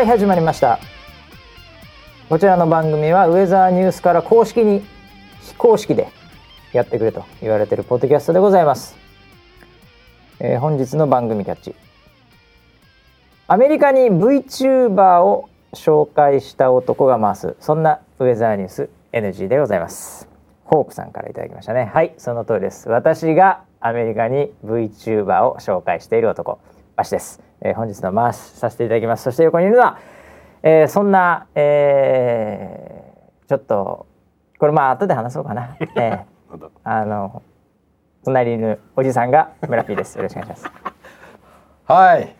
[0.00, 0.78] はい始まりました。
[2.30, 4.82] こちらの番組はウェザーニュースから公式に
[5.42, 6.08] 非公式で
[6.72, 8.96] やってくれと言われてるポッドキャストでございます、
[10.38, 11.74] えー本日の番組キャッチ。
[13.46, 20.30] アメリカに VTuber を紹介した男が回すそんなウェザーニュース NG でございます。
[20.64, 21.90] ホークさんからいきましたね。
[21.92, 22.88] はいその通りです。
[22.88, 26.58] 私がアメリカに VTuber を紹介している男。
[27.00, 29.98] わしです、えー本日の回しさせていただきますそして横にいるのは、
[30.62, 34.06] えーそんな、えーちょっと
[34.58, 37.42] これまあ後で話そうかな、 えーあの
[38.24, 40.72] 隣にいるおじさんが村 P ですよろしくお願いします
[41.90, 42.36] はい。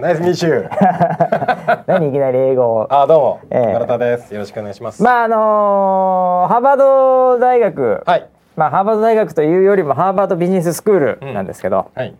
[0.00, 1.84] ナイスミーシュー。
[1.86, 3.40] 何いきなり英語をあ、どうも。
[3.50, 4.32] ええ村田です。
[4.32, 5.02] よろしくお願いします。
[5.02, 8.26] まああのーハーバード大学、はい。
[8.56, 12.14] まあハーバード大学というよりもハーバードビジネススクールなんですけど、はい。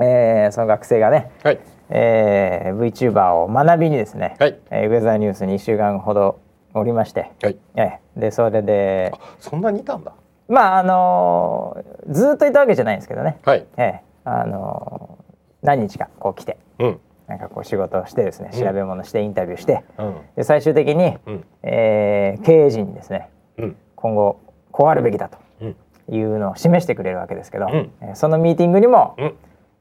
[0.00, 1.58] えーその学生がね、はい。
[1.88, 6.40] えー、VTuber を学びにですね、はいえーウェザーニュースに1週間ほど
[6.74, 7.56] おりまして、はい。
[7.76, 10.12] えーでそれであ、そんなにいたんだ。
[10.48, 13.66] まああのーずーっといたわけじゃないんですけどね、はい。
[13.76, 15.26] えーあのー
[15.62, 17.00] 何日かこう来てうん。
[17.26, 20.16] なんかこう仕事をしてですねうん調べ物してインタビューして、うん。
[20.36, 21.44] で最終的に、うん。
[21.62, 23.76] えー経営陣にですねうん。
[23.96, 25.76] 今後こうあるべきだとうん。
[26.14, 29.34] いうのを示してくれるわけですけど、うんえーそのミーティングにも、うん。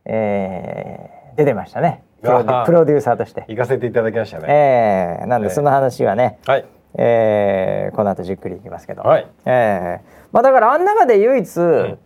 [0.06, 2.02] えー出てましたね。
[2.24, 3.44] プロデューサーとして。
[3.50, 4.46] 行かせていただきましたね。
[4.48, 6.66] えーなんでええその話はね、はい。
[6.98, 9.28] えーこの後じっくりいきますけど、はい。
[9.46, 11.98] えーまあ、だからあん中で唯一、ん。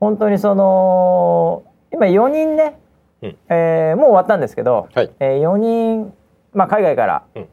[0.00, 1.62] 本当にその
[1.92, 2.74] 今4人ね、
[3.22, 3.36] うん。
[3.48, 5.10] えーもう終わったんですけど、はい。
[5.20, 6.12] えー4人、
[6.52, 7.48] まあ、海外から、うん。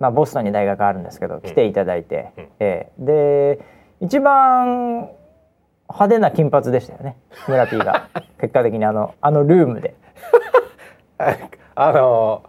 [0.00, 2.48] まあ、ボストンに大学あるんですけど来ていただいて、うん。
[2.58, 3.58] えーで
[4.00, 5.08] 一番
[5.92, 7.16] 派手な金髪でしたよね。
[7.46, 8.08] 村 P が。
[8.40, 9.94] 結果的にあのあのルームで。
[11.74, 12.42] あの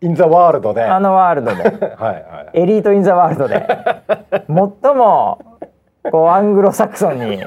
[0.00, 0.84] インザワールドで。
[0.84, 1.62] あのワールドで。
[1.96, 2.60] はいはい。
[2.60, 3.66] エリート・イン・ザ・ワールドで。
[4.46, 5.38] 最も
[6.10, 7.44] こう アングロサクソンに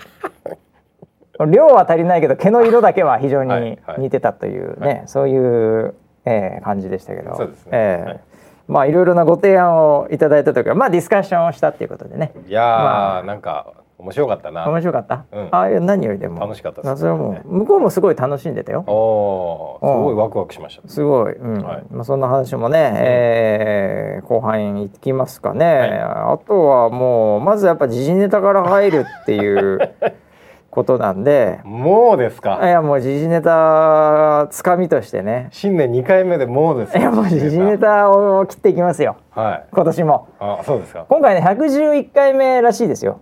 [1.49, 4.01] 量は足りないけど毛の色だけは非常にはいはい。
[4.01, 5.37] 似てたというね、そうい
[5.85, 5.95] う、
[6.25, 7.35] えー感じでしたけど。
[7.35, 7.71] そうですね。
[7.73, 8.19] えーはい。
[8.67, 12.31] まあいろいろなご提案をいただいた時はまあディスカッションをしたっていうことでね。
[12.47, 13.23] いやー、まあ。
[13.23, 14.67] なんか面白かったな。
[14.67, 15.47] 面白かった、うん。
[15.51, 16.39] ああいう何よりでも。
[16.39, 18.83] 楽しかったですまあそれはもう向こうもすごい楽しんでたよ。
[18.87, 20.87] おすごいワクワクしました。
[20.87, 21.61] すごい、うん。
[21.63, 21.83] はい。
[21.91, 29.79] まあ、そんな話もね、えー後半いきますかね、あとはもうまずやっぱ時事ネタから入るっていう
[30.69, 31.59] ことなんで。
[31.65, 32.59] もうですいか。
[32.65, 35.47] やもう時事ネタつかみとしてね。
[35.51, 36.99] 新年二回目でもうですか？
[36.99, 37.77] いやもう時事ネ。
[37.77, 39.17] タを切っていきますよ。
[39.31, 39.63] はい。
[39.73, 40.27] 今年も。
[40.39, 41.05] あ、そうですか。
[41.09, 43.19] 今回ね111回目らしいですよ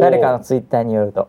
[0.00, 1.28] 誰かのツイッターによると、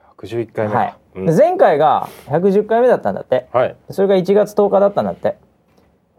[0.00, 0.86] 百十一回目はい。
[0.88, 0.98] か。
[1.14, 1.26] うん。
[1.26, 3.48] で前回が110回目だったんだって。
[3.52, 3.76] はい。
[3.90, 5.36] それが1月10日だったんだって。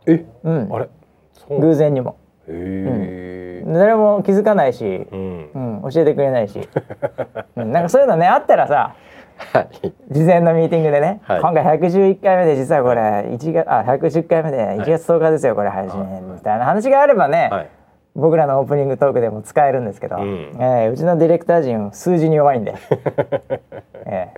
[0.06, 0.70] え、うん。
[0.74, 0.90] あれ？
[1.50, 2.18] 偶然にも。
[2.48, 3.66] へえ。
[3.68, 5.82] 誰も気づかないし、うん。
[5.84, 6.70] うん、教えてくれないし、
[7.56, 8.96] うん、なんかそういうのねあったらさ
[9.54, 9.94] はい。
[10.10, 11.42] 事前のミーティングでね、はい。
[11.42, 16.00] 今回111回目で実はこれ1月あ110回目で1月10日ですよ、これ配信
[16.34, 17.70] みたいな話があればね、はい。
[18.18, 22.74] 僕らのオープニングトークでも使えるんですけど、ううんえーうちのディレクター陣数字に弱いんで、
[24.06, 24.34] え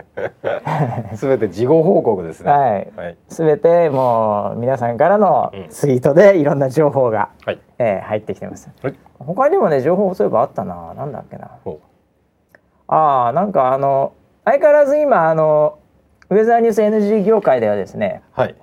[1.16, 2.50] すべ て事後報告ですね。
[2.52, 3.16] はいはい。
[3.30, 7.58] ー、全てもう皆さんからのうんツイートでいろんな情報が、はい。
[7.78, 8.94] えー入ってきてますはい。
[9.18, 11.80] 他にもね情報そういえばあったななんだっけなほ
[12.86, 14.12] ああなんかあの
[14.44, 15.78] 相変わらず今あの
[16.28, 18.40] ウェザーニュース NG 業界ではですねう。
[18.40, 18.54] はい。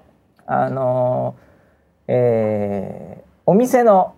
[0.46, 1.34] あの
[2.08, 4.17] えーお店の、うん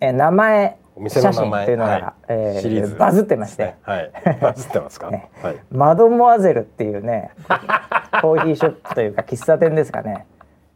[0.00, 0.76] えー名前
[1.08, 1.64] 写真名前。
[1.66, 2.02] というのが、はい。
[2.28, 4.10] えバズってまして、はい。
[4.40, 5.10] バズってますか？
[5.12, 5.28] ね。
[5.42, 5.56] はい。
[5.70, 7.30] マドモアゼルっていうね
[8.22, 10.26] コーヒーショップというか喫茶店ですかね、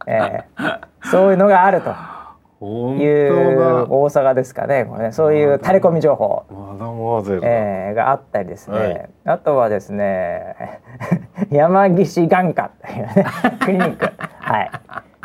[0.07, 0.79] えー
[1.09, 1.91] そういうのがあると。
[2.59, 3.57] 本いう
[3.87, 4.85] 当大阪ですかね。
[4.85, 6.43] これねそういうタレコミ情報。
[7.43, 9.09] えーがあったりですね、はい。
[9.25, 10.79] あとはですね
[11.49, 13.25] 山岸眼科というね
[13.65, 14.05] クリニック。
[14.39, 14.71] はい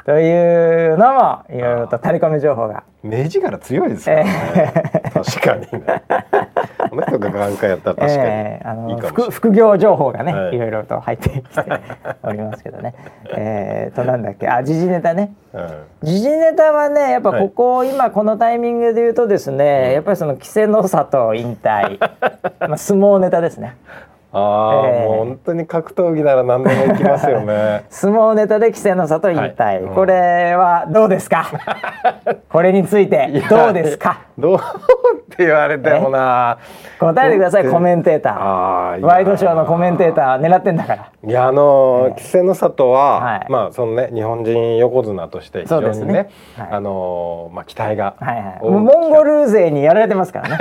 [0.06, 4.72] というのもいろいろとタレコミ情報が目力強いですよね。
[5.12, 6.02] 確かにね。
[6.88, 8.98] この人が眼科やったら確かにえーあの。
[9.00, 11.42] 副副業情報がね、はいい、ろいろと入ってきて
[12.22, 12.94] おりますけどね。
[13.36, 15.34] えー、となんだっけあ時事ネタね。
[15.52, 15.68] うん
[16.04, 21.98] 時事ネタはねやっぱはいここ、今このタイミングで言うとですね、やっぱりその稀勢の里引退
[22.68, 23.74] まあ相撲ネタですね。
[24.32, 27.84] ああ、えーもう本当に格闘技なら何でもいきますよね。
[27.90, 29.78] 相撲ネタで稀勢の里引退、はい。
[29.82, 31.46] うんこれはどうですか？
[32.50, 34.18] これについてどうですか？
[34.38, 36.58] どうっって言われてもな。
[36.98, 40.76] 答えてくださいコメンテータあーワイドショーのコメンテーター狙ってん。
[40.76, 42.10] だからいやあのええ。
[42.12, 43.46] 稀勢の里は、はい。
[43.48, 46.28] まあそのね日本人横綱として非常にねね
[46.58, 46.68] はい。
[46.72, 48.58] あのまあ期待がはいはい。
[48.62, 50.56] モンゴル勢にやられてますからね。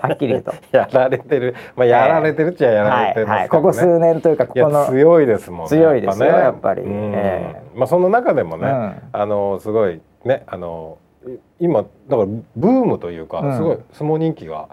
[0.00, 0.52] はっきり言うと。
[0.76, 1.54] やられてる。
[1.76, 5.68] まあやられてるっちゃやられてますからね、はいはい、ここ数年というかここの強いですもんね。
[5.68, 6.38] 強いですよね。
[6.38, 6.82] やっぱり。
[6.82, 7.12] うん。
[7.14, 9.02] えまあその中でもね、うん。
[9.12, 11.30] あのすごいねあのい
[11.60, 11.86] 今だ
[12.16, 13.56] からブームというか、うん。
[13.56, 14.68] すごい相撲人気が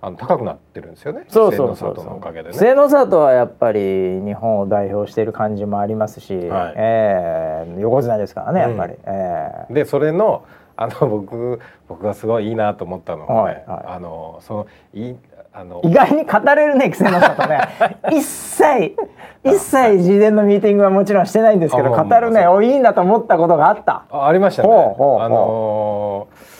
[0.00, 1.24] あの高くなってるんですよね。
[1.28, 2.54] そうそうそう稀勢の里のおかげでね。
[2.54, 6.74] 末の里はやっぱり日本を代表している感じもありますし、はい。
[6.76, 9.66] えー横綱ですからねやっぱり、うんえ。
[9.70, 10.44] ーでそれの
[10.76, 13.84] あの僕僕がすごいいいなと思ったのはね、はいはい。
[13.86, 15.16] あのそのいい
[15.56, 17.60] あの意外に語れるね稀勢の里ね。
[18.10, 18.96] 一切
[19.44, 24.04] 一切事前のミーティングはもちろんしてないんですけど語るねおいいなと思ったことがあった。
[24.10, 24.68] あありましたね。
[24.68, 26.54] あのー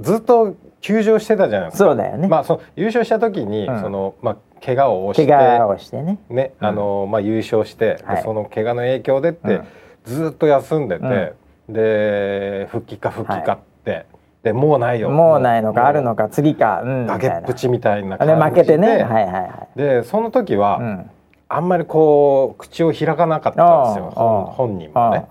[0.00, 1.90] ずっと休場してたじゃないですか。
[1.90, 3.80] そうだよね、まあその優勝した時に、うん。
[3.80, 6.18] そのまあ怪我を押して怪我をしてね。
[6.28, 6.66] ね、うん。
[6.66, 8.22] あのまあ優勝して、ではい。
[8.22, 9.64] その怪我の影響でって、うん。
[10.04, 11.34] ずっと休んでて、
[11.68, 14.06] で復帰か復帰かって、
[14.42, 15.10] でもうないよ。
[15.10, 18.88] もうないのかあるのかか次かうん崖っぷちみたいなで感じで負けてね。
[18.88, 19.78] はいはいはい。
[19.78, 21.10] でその時は、うん。
[21.52, 24.12] あんまりこう口を開かなかったんですよ。
[24.14, 25.26] 本本人もね。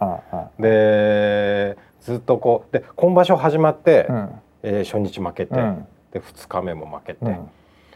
[0.59, 4.29] でずっとこうで今場所始まって、うん。
[4.61, 5.87] えー初日負けて、うん。
[6.11, 7.49] で2日目も負けて、うん。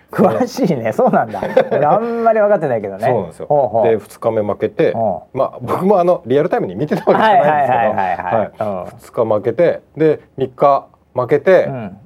[0.10, 0.94] 詳しいね。
[0.94, 1.42] そうなんだ。
[1.72, 3.06] 俺あんまり分かってないけどね。
[3.06, 3.48] そうなんですよ。
[3.84, 7.80] で2日目負けてほまあ僕もあのリアルタイムに見てたわけじゃはいないんですけど。
[7.80, 8.96] はいはいはいはいはい。
[8.96, 11.98] 2日負けてで3日負けて、うん。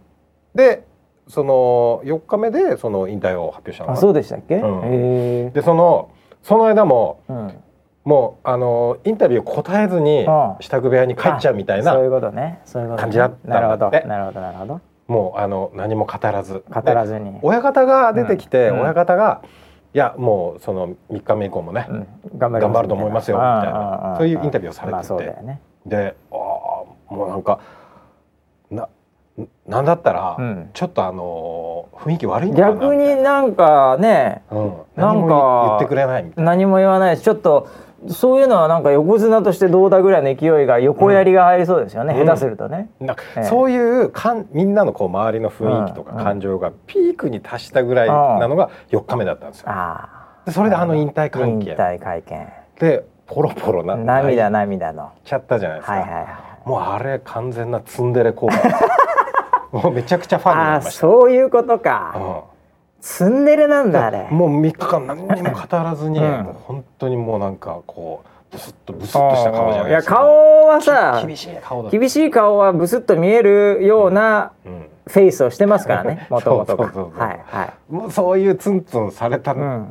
[0.56, 0.86] で
[1.28, 5.52] その4日目でその引退を発表したのあそうでしたっけ、うん。
[5.54, 6.12] でその
[6.42, 7.54] その間もうん。
[8.06, 10.56] もうあのインタビュー答えずにうん。
[10.62, 12.62] 支度部屋に帰っちゃうみたいなそういうことね。
[12.66, 13.88] そういうこと、ね、感じだったんだなるほど。
[13.88, 14.82] ってなるほどなるほど。
[15.08, 16.64] もうあの何も語らず。
[16.70, 17.34] 語らずに。
[17.34, 18.82] で親方が出てきて、うん。
[18.82, 19.42] 親方が
[19.94, 22.08] いやもうその3日目以降もね、うん。
[22.38, 24.16] 頑張ると思いますよみたいな。
[24.18, 25.60] そういうインタビューをされてて。
[25.86, 27.60] でああもうなんか
[29.38, 30.70] ななんだったら、うん。
[30.74, 37.18] ちょっとあの雰囲気悪い逆になんかねうん、なんか何も言ってくれない何も言わない。
[37.18, 37.68] しちょっと
[38.08, 42.26] そういうのはなんか横綱としてどうだぐらいの勢いが横やりが入りそうですよね、うん。
[42.26, 43.44] 下手するとね、なんかええ。
[43.44, 49.66] そういうかんみんなのこう周りの雰囲気とかうん感情がピークに達したぐらいなのが4日目だったんですよ。
[49.70, 52.48] あでそれであの引退会引見退会見。
[52.80, 53.96] でポロポロな。
[53.96, 55.12] 涙涙の。
[55.26, 55.94] ちゃったじゃないですか。
[55.94, 56.26] はいはいはい
[56.68, 58.58] もうあれ完全なツンデレ効果
[59.94, 61.00] めちゃくちゃファンになりました。
[61.00, 62.44] そういうことか、
[63.02, 64.28] ツンデレなんだあれ。
[64.30, 66.44] もう3日間何にも語らずに、うん。
[66.44, 70.16] もう本当にもうなんかこうブスッとブスッとした顔じゃないいやですか。
[70.16, 71.90] 顔はさき厳しい顔。
[71.90, 74.90] 厳しい顔はブスッと見えるようなうん。
[75.08, 76.76] フェイスをしてますからねもともと
[77.90, 79.88] もうそういうツンツンされたうん、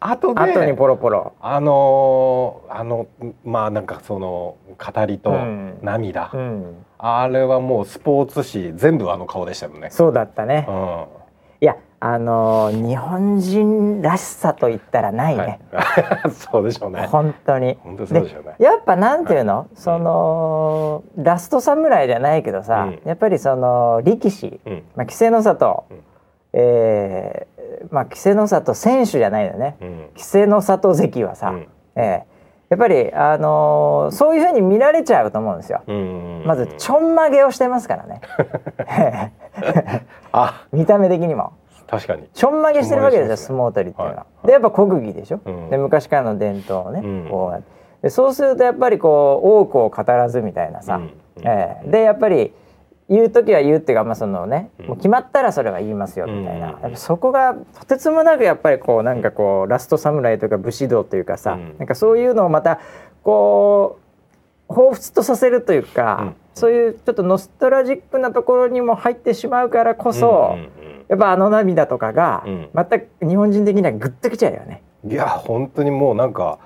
[0.00, 1.34] 後で、後にポロポロ。
[1.42, 3.06] あのーあの
[3.44, 5.78] まあなんかその語りとうん。
[5.82, 9.90] 涙、うんあれはもうスポーツ紙全部あの顔でしたよね。
[9.90, 10.66] そうだったね。
[10.68, 11.04] うん。
[11.60, 15.82] いやあのー日本人らしさと言ったらないね、は
[16.26, 17.06] い、 そうでしょうね。
[17.06, 17.78] 本当に。
[17.82, 18.54] 本当にそうでしょうね。
[18.58, 23.00] やっぱなんていうの、そのラスト侍じゃないけどさ、うん。
[23.04, 24.72] やっぱりその力士、うん。
[24.94, 26.02] まあ、稀勢の里、うん。
[26.52, 27.56] えー
[27.90, 29.76] まあ稀勢の里選手じゃないよね。
[29.80, 29.88] うん。
[30.16, 31.68] 稀勢の里関はさ、うん。
[31.94, 32.35] えー
[32.68, 35.82] やっぱり、あのーそういうふうに見られちゃうと思うんですよ。
[35.86, 38.20] うんまずちょんまげをしてますからね。
[40.32, 40.66] あ。
[40.72, 41.52] 見た目的にも。
[41.86, 42.28] 確かに。
[42.34, 44.20] ちょんまげしてるわけですよ相撲取りっていうのは。
[44.20, 45.70] はいでやっぱ国技でしょ、うん。
[45.70, 47.28] で昔からの伝統をね、うん。
[47.30, 47.68] こうやって。
[48.02, 51.10] でそうするとやっぱりこう多くを語らずみたいなさ、うん。
[51.44, 52.52] えーでやっぱり
[53.08, 54.86] 言う時は言うっていうか、まあそのねうん。
[54.86, 56.96] もう決まったらそれは言いますよみたいな、うん。
[56.96, 61.78] そこがとてつもなくやっぱりこうなんかこうラストサムライとか武士道というかさ、うん。
[61.78, 62.80] なんかそういうのをまた
[63.22, 63.98] こ
[64.68, 66.34] う彷彿とさせるというか、うん。
[66.54, 70.56] そういうちょっとノストラジックなところにも入ってしまうからこそ、
[71.08, 72.68] やっぱあの涙とかが、うん。
[72.72, 74.82] また日本人的にはグッときちゃうよね。
[74.82, 76.58] うんいや本当にもうなんか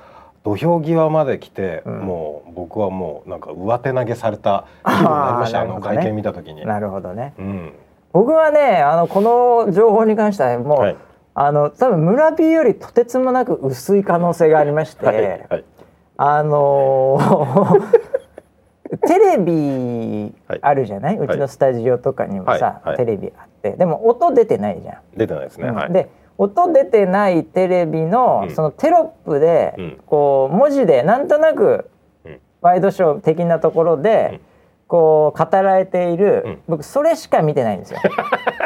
[0.43, 1.99] 土俵際まで来て、うん。
[2.01, 5.61] もう僕はもうなんか上手投げされた気分になりました。
[5.61, 6.65] あの会見見た時に。
[6.65, 7.35] なるほどね。
[7.39, 7.73] うん。
[8.13, 10.97] 僕はねあのこの情報に関してはもう、はい。
[11.35, 15.17] あの多分村 P よりとてつもなく薄い可能性がありまして、はい。
[15.49, 15.65] はい。
[16.17, 18.11] あのー
[19.07, 22.89] テレビあるじゃない、うちのスタジオとかにもさ、はい。
[22.89, 22.97] はい。
[22.97, 23.77] テレビあって。
[23.77, 24.97] でも音出てないじゃん。
[25.17, 25.71] 出てないですね。
[25.71, 25.87] はい。
[25.87, 26.09] うんで
[26.43, 28.55] 音出てないテレビの、うん。
[28.55, 30.01] そのテロップで、うん。
[30.07, 31.91] こう文字でなんとなく、
[32.25, 32.41] うん。
[32.63, 34.41] ワイドショー的なところで、うん。
[34.89, 36.59] こう語られている、うん。
[36.67, 38.01] 僕それしか見てないんですよ。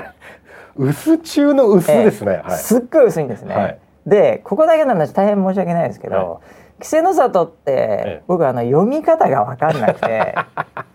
[0.76, 2.56] 薄中の薄ですね、はい。
[2.58, 3.78] すっごい薄いんですね、はい。
[4.06, 6.40] でここだけの話大変申し訳ないですけど、は
[6.78, 10.34] 稀勢の里って、え僕あの読み方が分かんなくて、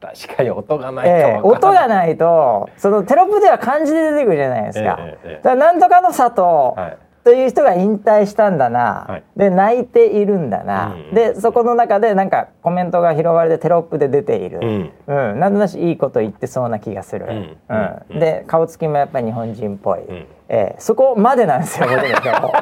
[0.00, 4.96] 確かに音がないとえ音がないとそのテロップでは漢字で出てくるじゃないですか。
[5.00, 6.98] ええええだからなんとかの里、はい。
[7.24, 9.24] という人が引退したんだな、はい。
[9.36, 15.32] で泣いているんだな、うんでそこの中でなんかコメントが拾われてテロップで出ている、うん。
[15.32, 15.40] うん。
[15.40, 18.18] なんとなしいいこと言ってそうな気がする、うんうんうん。
[18.18, 20.26] で顔つきもやっぱり日本人っぽい、ん。
[20.48, 22.52] えーそこまでなんですよ僕の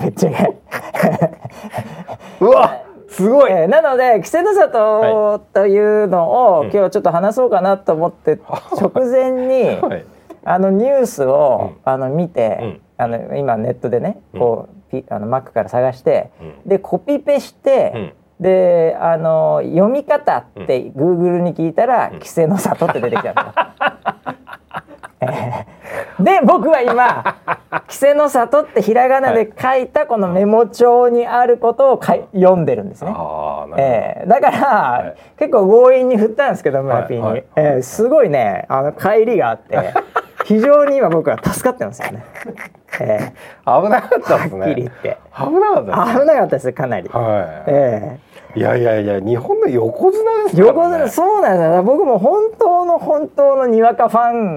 [0.00, 0.56] め っちゃけ、
[2.40, 2.82] うわ
[3.12, 8.38] すごい、えーなので稀勢の里というのを、今日ちょっと話そうかなと思って、
[8.80, 10.04] 直前に、はい。
[10.44, 11.92] あのニュースを、うん。
[11.92, 12.80] あの見て、うん。
[12.96, 16.68] あの今ネットでねこう、ピあの Mac から探して、うん。
[16.68, 23.52] でコピペして、であの読み方って Google に聞いたら「稀勢の里」って出てきたんですよ。
[25.20, 25.71] えー
[26.22, 27.36] で僕は今
[27.70, 33.14] 「稀勢の里」ってひらがなで書いたこのメモ帳にあることをかい読んでるんですね。
[33.76, 35.38] えーだから、い。
[35.38, 37.32] 結構強引に振ったんですけど村 P に、はい。
[37.32, 39.78] はいえーすごいねあの帰りがあって
[40.44, 42.24] 非常に今僕は助かってますよね。
[43.00, 43.32] え
[43.64, 45.18] 危なかったですーはっきり言ねって。
[45.36, 47.08] 危なかったです危なかったですかなり。
[47.08, 48.18] はい、え
[48.54, 54.56] いやいやいや日本の横綱ですね、横綱そうなんですよ僕も本当の本当のにわかファン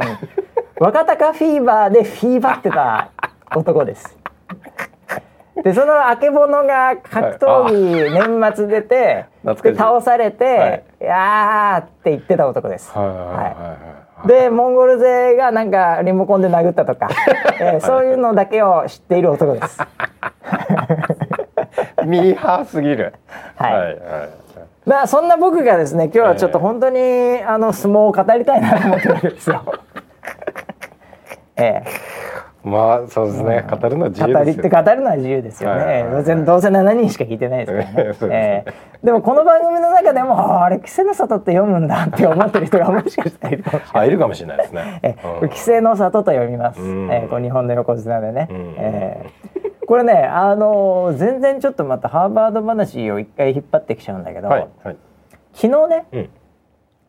[0.77, 3.09] 若鷹フィーバーでフィーバってた
[3.55, 4.17] 男です。
[5.63, 9.27] でそのあけぼのが格闘技年末出て、
[9.63, 10.83] で倒されて、はい。
[11.01, 12.91] い、やーって言ってた男です。
[12.91, 13.77] はいはいはいは
[14.25, 17.07] い、でモンゴル勢がなんかリモコンで殴ったとか、
[17.61, 19.79] えーそういうのだけを知っている男です。
[22.05, 23.13] ミーハーすぎる。
[23.55, 23.73] はい。
[23.73, 23.97] はいはい
[24.85, 29.63] まあそんな僕がですね今日はちょっと本当に、あの相撲を語りたいなと思ってるわけですよ。
[31.57, 31.83] え
[32.63, 35.81] まあそうですね、語るのは自え、語りって由ですよ語るのは自由ですよね。
[35.81, 35.87] はい。
[35.87, 38.03] はいはいどうせどうせ7人しか聞いてないですからね。
[38.09, 38.35] ですね。
[38.35, 39.05] ええ。
[39.05, 44.01] でもこの番組の中でもああれ稀勢の里って読むんだって思ってる人がもしかしたらいるかもしれない。
[44.01, 44.99] あいるかもしれないですね。
[45.03, 45.47] えうん。
[45.47, 46.81] 稀勢の里と読みます。
[46.81, 47.11] うん。
[47.11, 48.47] えーこう日本の横綱でね。
[48.49, 48.75] うん。
[48.77, 54.97] えーこれねあのー全然ちょっとまたハーバード話を一回引っ張ってきちゃうんだけど、はいはい。
[55.53, 56.29] 昨日ねうん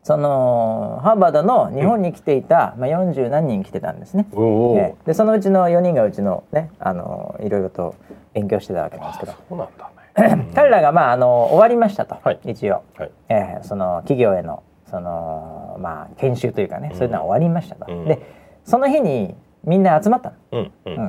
[0.07, 4.25] そのハーバードの日本に来ていた、まあ40何人来てたんですね。
[4.31, 7.93] おお、えーでそのうちの4人がうちのねあのーいろいろと
[8.33, 9.91] 勉強してたわけなんですけど、そうなんだ
[10.37, 10.47] ね。
[10.55, 12.39] 彼らがまああの終わりましたと、はい。
[12.45, 13.11] 一応、はい。
[13.27, 17.91] えーその企業へのそのまあ研修というかね、そういうのは終わりましたと。
[17.91, 18.05] うん。
[18.05, 18.21] で
[18.63, 19.35] その日に
[19.65, 20.35] みんな集まったの。
[20.53, 21.01] うんうんう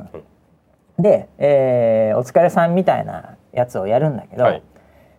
[0.99, 1.01] ん。
[1.01, 4.63] で、えーお疲れさんみたいなやつをやるんだけど、はい。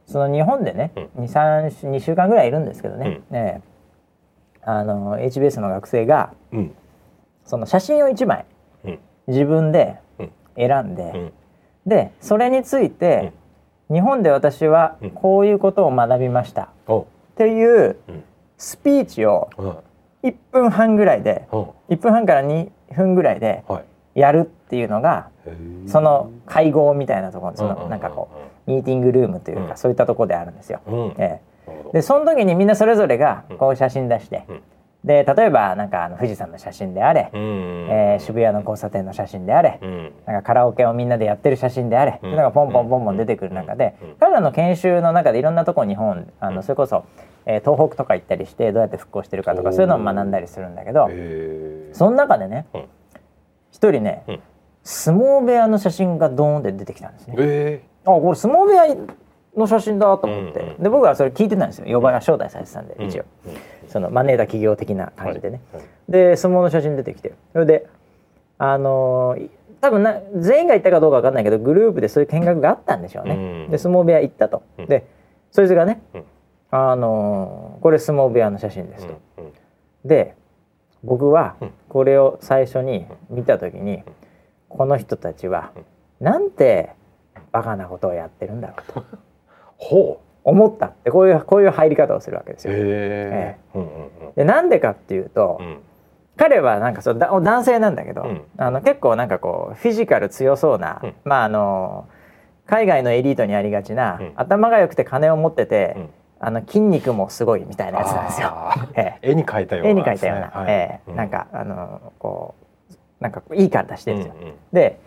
[0.06, 3.62] その日本でね、う23週2週間ぐらいいるんですけどね、ね
[4.62, 6.74] あの HBS の学生がうん。
[7.44, 8.44] その写真を1枚
[8.84, 8.98] うん。
[9.26, 10.30] 自分でうん。
[10.56, 11.32] 選んで、うん。
[11.86, 13.32] でそれについて、
[13.90, 15.10] 日本で私はうん。
[15.10, 17.00] こういうことを学びました、お。
[17.02, 17.04] っ
[17.36, 18.24] ていううん。
[18.58, 19.76] スピーチをうん
[20.22, 21.74] 1分半ぐらいでお。
[21.88, 23.84] 1分半から2分ぐらいではい。
[24.20, 25.28] やるっていうのが
[25.86, 28.28] その会合みたいなところそのなんかこ
[28.66, 29.76] うミーティングルームというか、うん。
[29.78, 30.80] そういったところであるんですよ。
[30.86, 31.08] うん。
[31.16, 31.40] ええ、
[31.92, 33.58] でその時にみんなそれぞれがうん。
[33.58, 34.62] こう写真出して、うん。
[35.04, 37.40] で例えばなんかあの富士山の写真であれ、うん。
[37.90, 40.12] えー渋谷の交差点の写真であれ、うん。
[40.26, 42.16] なんかカラオケをみんなでやってる写真であれ、うん。
[42.16, 44.14] っていうのがポンポンポンポン出てくる中で、うん。
[44.20, 46.54] 彼らの研修の中でいろんなとこ日本あうん。
[46.56, 47.04] のそれこそ、
[47.46, 51.08] えー東北とか行ったりしてどうやって復興してるかとかそういうのを学んだりするんだけど
[51.92, 52.84] その中でねうん。
[53.70, 54.40] 一人ね、うん。
[54.82, 57.34] 相撲部屋の写真がドーンって出てきたんですね。
[57.38, 58.84] えあこれ相撲部屋
[59.56, 61.86] の写真だと思って、で僕はそれ聞いてたんですよ。
[61.92, 63.52] 呼ばれ招待されてたんで、ー一応うん。
[63.88, 66.12] そのマネーダ企業的な感じでね、はいはい。
[66.12, 67.34] で相撲の写真出てきて。
[67.52, 67.88] それで
[68.58, 74.86] あのー多分な全員が行ったかどうかわかんないけどグループでそういう見学があったんでしょうね、うんで相撲部屋行ったと、うん。
[74.86, 75.06] で
[75.50, 76.24] そいつがね、うん。
[76.70, 79.14] あのーこれ相撲部屋の写真ですと、
[80.04, 80.34] で
[81.02, 81.72] 僕はうん。
[81.88, 84.04] これを最初に見た時に、
[84.68, 85.72] この人たちは
[86.20, 86.90] なんて
[87.50, 89.04] バカなことをやってるんだろうと
[89.80, 91.10] ほ思ったって。
[91.10, 92.78] こういうこういう入り方をするわけですうよ。
[92.78, 93.88] へえうんうん
[94.36, 95.78] でなんでかっていうと、うん。
[96.36, 98.42] 彼はなんかそうだ男性なんだけど、うん。
[98.56, 101.14] あの結構なんかこうフィジカル強そうな、うん。
[101.24, 102.08] まああの
[102.66, 104.32] 海外のエリートにありがちな、うん。
[104.36, 106.08] 頭が良くて金を持ってて、うん。
[106.42, 108.48] あの筋肉もすごいみたいなやつなんですよ。
[108.48, 109.00] あー。
[109.00, 110.70] え絵に描いたようなえ絵に描いたような、はい。
[110.70, 111.10] ええ。
[111.10, 111.16] うん。
[111.16, 114.34] なんかあのこうなんかいい体してるんですよ。
[114.40, 115.00] うんうんで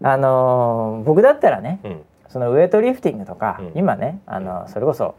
[0.00, 3.72] あの僕だったらねうんそのウエイトリフティングとか、うん。
[3.74, 5.16] 今ねあのそれこそ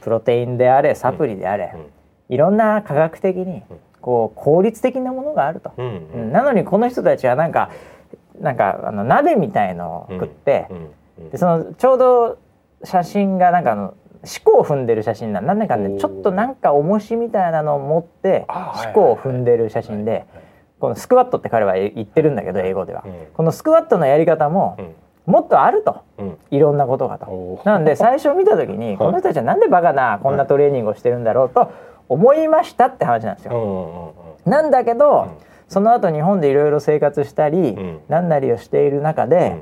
[0.00, 2.34] プロテインであれサプリであれ、うん。
[2.34, 3.62] いろんな科学的に
[4.00, 5.72] こう効率的なものがあると、
[6.32, 7.70] なのにこの人たちはなんか
[8.40, 10.68] なんかあの鍋みたいのを食って、
[11.30, 12.38] でそのちょうど
[12.84, 20.26] 写真がなんかあの四股を踏んでる写真なんなんだかねちょっとなんか重しみたいなのを持ってあはい四股を踏んでる写真で
[20.80, 23.12] このスクワットって彼は言ってるんだけど英語では、うん。
[23.34, 24.94] このスクワットのやり方もうん
[25.26, 26.02] もっとあると。
[26.18, 26.38] うん。
[26.50, 27.60] いろんなことがと。
[27.64, 31.72] なので最初見た時にこの人たちはなんでバカなこんなトレーニングをしてるんだろうと
[32.08, 33.54] 思いましたって話なんですよ。
[33.54, 35.30] うんうんうんなんだけど、うん。
[35.68, 38.00] その後日本でいろいろ生活したり、ん。
[38.08, 39.56] 何なりをしている中で、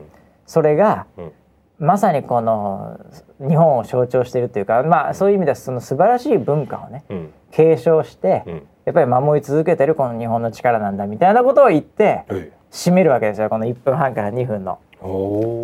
[0.47, 1.33] それがうん。
[1.79, 2.99] まさにこの
[3.41, 7.33] 日本を象徴しているというか、まあ、そういう意味ではその素晴らしい文化をねうん。
[7.51, 8.63] 継承して、うん。
[8.87, 14.79] やっぱり守り続けてるこの日本の力なんだみたいなことを言ってえ締めるわけですよこの1分半から2分の、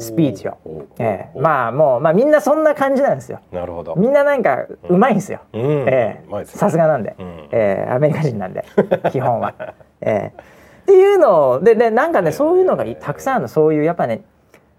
[0.01, 0.57] スピーチを。
[0.99, 3.41] えーまあもう、まあ、みんなそんな感じなんですよ。
[3.53, 3.95] なるほど。
[3.97, 5.63] みんななんかうまいんですよ、うん。
[5.89, 7.49] えさすがなんで、うん。
[7.53, 7.91] ええ。
[7.91, 8.65] アメリカ人なんで。
[9.13, 9.55] 基本は。
[10.01, 10.41] ええ。
[10.83, 13.49] っていうのをででなんかねそういうのがいたくさんあるの。
[13.49, 14.23] そういうやっぱね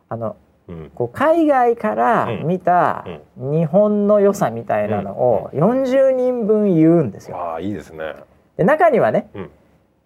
[0.09, 0.35] あの
[0.67, 0.91] うん。
[0.95, 7.37] こう海外から見た日本の良さみたいなのを40人分言うんですよ。
[7.37, 8.15] ああいいですね。
[8.57, 9.49] で中にはねうん。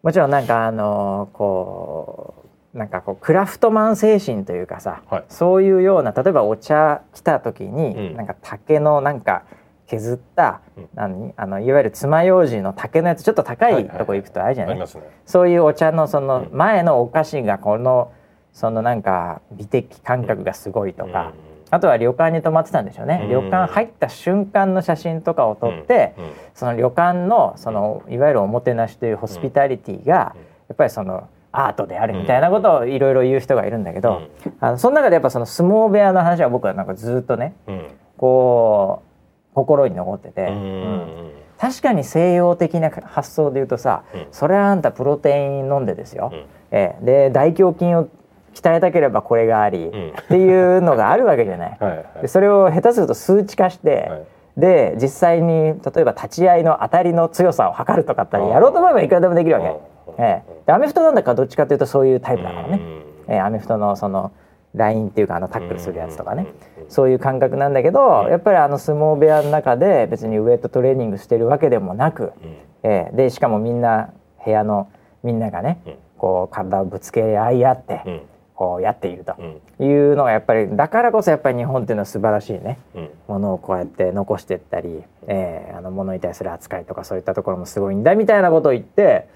[0.03, 2.40] もちろんなんかあのこう
[2.73, 5.23] なんかこうクラフトマン精神というかさ、はい。
[5.27, 8.15] そういうような例えばお茶来た時に、うん。
[8.15, 9.43] なんか竹のなんか
[9.87, 10.89] 削った、うん。
[10.93, 11.33] 何？
[11.35, 14.87] あのいわゆる爪楊枝の竹のやつちょっと高いとこ行くとあるじゃない,、
[15.25, 16.57] そういうお茶のそのうん。
[16.57, 18.13] 前のお菓子がこの
[18.53, 21.33] そのなんか美的感覚がすごいとか、
[21.71, 23.29] あとは旅館に泊まってたんでしょうね、うん。
[23.29, 26.23] 旅館入った瞬間の写真とかを撮って、うん。
[26.23, 26.31] うん。
[26.53, 34.21] その旅館のそのいわゆるおもてなしというホスピタリティがやっぱりそのアートであるみたいなことをいろいろ言う人がいるんだけど、
[34.59, 37.87] あのその中でやっぱその相撲部屋の話は僕はなんかずっとねうん。
[38.17, 40.51] こう心に残ってて、うん。
[40.51, 41.31] うん。
[41.57, 44.27] 確かに西洋的な発想で言うとさ、うん。
[44.31, 46.45] それはあんたプロテイン飲んでですよ、うん。
[46.71, 47.05] ええ。
[47.05, 48.09] で大胸筋を
[48.53, 49.89] 鍛えたければこれがあり、ん。
[49.89, 51.77] っていうのがあるわけじゃない。
[51.81, 52.21] はいはい。
[52.21, 54.23] でそれを下手すると数値化して、はい。
[54.57, 59.90] で実際に例えば立ち合いの当たりの強さを測るとかってやろうと思えばいくらでもできるわけ。
[60.21, 60.25] うん。
[60.25, 62.79] ええでアメフトなんだかどっちかというとそういうタイプだからね。
[63.27, 63.33] うん。
[63.33, 64.31] ええアメフトのその
[64.75, 72.57] ラインっていうかあのタックルするやつとかね、うんそういう感覚なんだけど、やっぱりあの相撲部屋の中で別にウエイトトレーニングしてるわけでもなく、うん。
[72.83, 74.09] ええでしかもみんな
[74.43, 74.89] 部屋の
[75.23, 75.95] みんながね、うん。
[76.17, 78.21] こう体をぶつけ合い合って、うん。
[78.55, 79.87] こうやっているとうん。
[79.87, 82.77] いうのがやっぱりだからこそやっぱり日本っていうのは素晴らしいね。
[82.93, 83.09] うん。
[83.27, 89.29] ものをこうやって残していったり、えー、あのものに対する扱いとかそういったところもすごいんだみたいなことを言って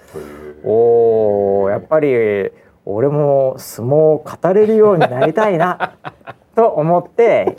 [0.65, 2.51] おーやっぱり
[2.85, 5.93] 俺も相撲を語れるようになりたいな
[6.55, 7.57] と思って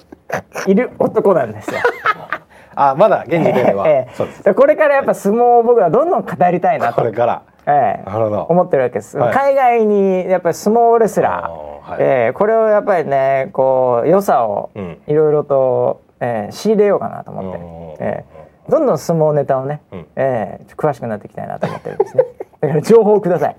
[0.67, 1.81] いる男なんですよ。
[2.79, 3.89] あまだ現時点では。
[3.89, 4.45] ええそうです。
[4.45, 7.43] でこれからやっぱ相撲を僕はどんどん語りたいなと これ、から。
[7.67, 8.43] ええなるほど。
[8.43, 9.35] 思ってるわけです、はい。
[9.35, 11.99] 海外にやっぱり相撲レスラー、はい。
[12.01, 14.99] ええこれをやっぱりねこう良さをうん。
[15.07, 17.65] いろいろと、ええ仕入れようかなと思って、うん
[17.99, 18.25] え
[18.69, 18.71] え。
[18.71, 20.07] どんどん相撲ネタをね、うん。
[20.17, 22.25] ええ詳しくなっていきたいなと思ってるんですね
[22.83, 23.57] 情報をください。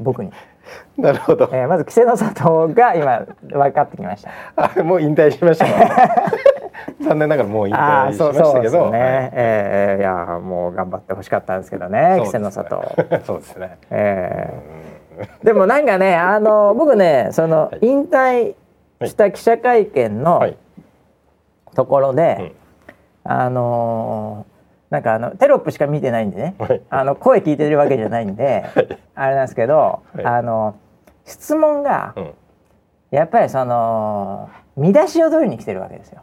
[0.00, 0.30] 僕に、
[0.98, 1.48] なるほど。
[1.52, 4.30] ええまず稀勢の里が今分かってきました。
[4.78, 5.72] あもう引退しましたか？
[7.00, 8.44] 残念ながらもう引退しましたけど。
[8.52, 8.90] そうですね、はい。
[9.32, 12.82] ええいやもう頑張ってほしかったんですけどね稀勢の里、
[13.24, 13.78] そうですね。
[13.90, 14.52] え
[15.18, 17.86] えでもなんかねあの僕ねそのはい。
[17.86, 18.54] 引退
[19.04, 20.56] した記者会見のはい。
[21.74, 22.52] ところで、
[23.22, 24.55] あのー
[24.90, 26.82] なんかあのテロップしか見てないんでね、はい。
[26.90, 28.64] あの声聞いてるわけじゃないんで、
[29.14, 30.24] あれなんですけど、はい。
[30.24, 30.76] あの
[31.24, 32.34] 質問がうん。
[33.10, 36.22] やっぱりその見出しを取りに来てるわけですよ。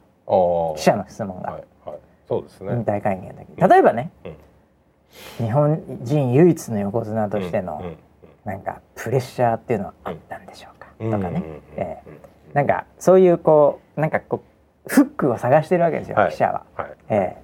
[0.78, 1.97] 記者の質問が、はいはい。
[2.28, 2.73] そうですね。
[2.73, 3.69] 引退会見の時。
[3.69, 5.45] 例えばね、うん。
[5.45, 7.97] 日本人唯一の横綱としての、うんうん
[8.43, 11.12] なんかプレッシャーっていうのはあったんでしょうか、うん。
[11.12, 11.62] とかね、うん。
[11.78, 12.19] ええ。
[12.54, 14.43] なんかそういうこうなんかこ
[14.86, 16.32] うフックを探してるわけですよ、はい。
[16.32, 16.63] 記者は。
[16.76, 16.91] はい。
[17.08, 17.42] ええ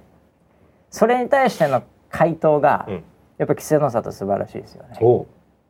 [0.90, 3.04] それに対しての回答が、うん。
[3.38, 4.98] やっぱ稀勢の里素晴らしいですよね。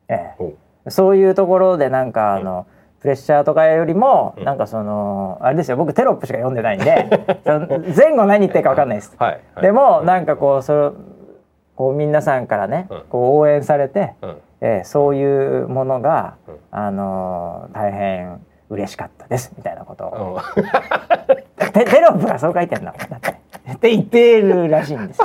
[0.08, 0.90] ええ。
[0.90, 2.66] そういうところでなんかあの、
[3.00, 4.44] プレッシャーとかよりも、うん。
[4.44, 7.08] なんかそのあれですよ僕テロップしか読んでないんで
[7.44, 9.14] その前後何言ってるか分かんないです。
[9.18, 9.62] はいはい。
[9.62, 10.90] でもなんかこうそれ
[11.76, 13.02] こう皆さんからね、うん。
[13.08, 14.30] こう応援されて、うん。
[14.62, 16.58] ええそういうものが、うん。
[16.72, 20.60] あの大変嬉しかったですみたいなことを、う。
[20.60, 20.64] ん
[21.72, 23.19] テテロップがそう書いてんのだ
[23.80, 25.24] って言ってるらしいんですよ。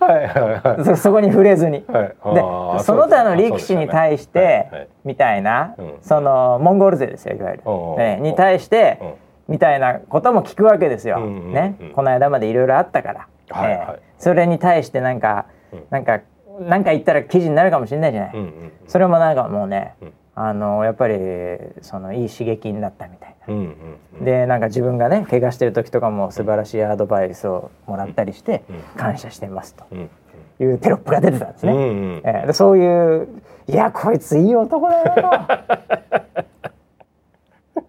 [0.00, 0.84] はいはいはい。
[0.84, 1.84] そそこに触れずに。
[1.86, 2.14] はい。
[2.22, 4.48] あでーその他の力士に対しそうですよね。
[4.48, 4.80] はい。
[4.80, 4.86] はい。
[4.86, 5.94] てみたいなうん。
[6.02, 7.62] そのモンゴル勢ですよいわゆる。
[7.64, 9.12] おうおうええに対してうん。
[9.52, 11.18] みたいなことも聞くわけですよ。
[11.18, 11.76] うんうんうんね。
[11.94, 13.28] この間までいろいろあったから。
[13.50, 13.86] はいはい。
[13.92, 14.02] ええ。
[14.18, 15.84] それに対してなんかうん。
[15.90, 16.20] なんか
[16.58, 18.72] なんか言ったら記事になるかもしれないじゃない、うんうん。
[18.88, 21.18] それもなんかもうね、うんあのやっぱり
[21.82, 23.54] そのいい刺激になったみたいな。
[23.54, 23.76] うんうん
[24.20, 24.24] うん。
[24.24, 30.10] でなんか自分がね怪我してる時とかも素晴らしいアドバイスをもらったりしてうん感謝してますとうん
[30.60, 31.72] いうテロップが出てたんですね。
[31.72, 33.28] うんうんえーでそういう
[33.68, 35.22] いやこいついい男だよと。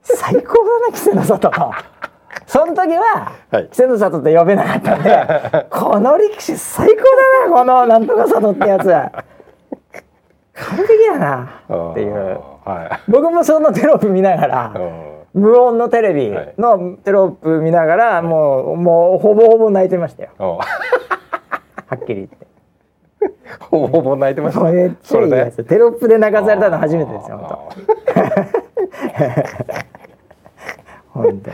[0.01, 1.71] 最高だな稀勢の里と。
[2.45, 3.63] その時ははい。
[3.63, 8.87] 稀勢の里って呼べなかったんでこの力士最高だなこのなんとか里ってやつ
[10.53, 12.13] 完璧やなっていう。
[12.65, 14.79] は僕もそのテロップ見ながらい
[15.35, 15.41] うん。
[15.41, 20.29] 無音のテレビのテロップ見ながらもうもうほぼほぼ泣いてましたよ。
[20.39, 20.65] おは
[21.95, 22.47] っきり言って。
[23.59, 24.63] ほぼほぼ泣いてました。
[24.63, 25.63] めっちゃいいやつ。
[25.63, 27.49] テロップで泣かされたの初めてですよ本
[31.09, 31.19] 当。
[31.19, 31.49] 本当。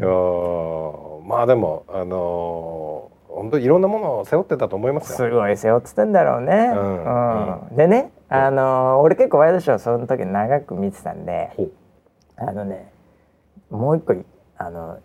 [0.00, 5.16] やーまあでもあのー本当にいろんなものを背負ってたと思いますよ。
[5.16, 7.68] すごい背負ってたんだろうね、うん。
[7.68, 7.76] うん。
[7.76, 11.50] でねあのー俺結構ワイドショーその時長く見てたんで
[12.36, 12.92] あのね
[13.70, 14.24] もう一個い
[14.56, 14.98] あの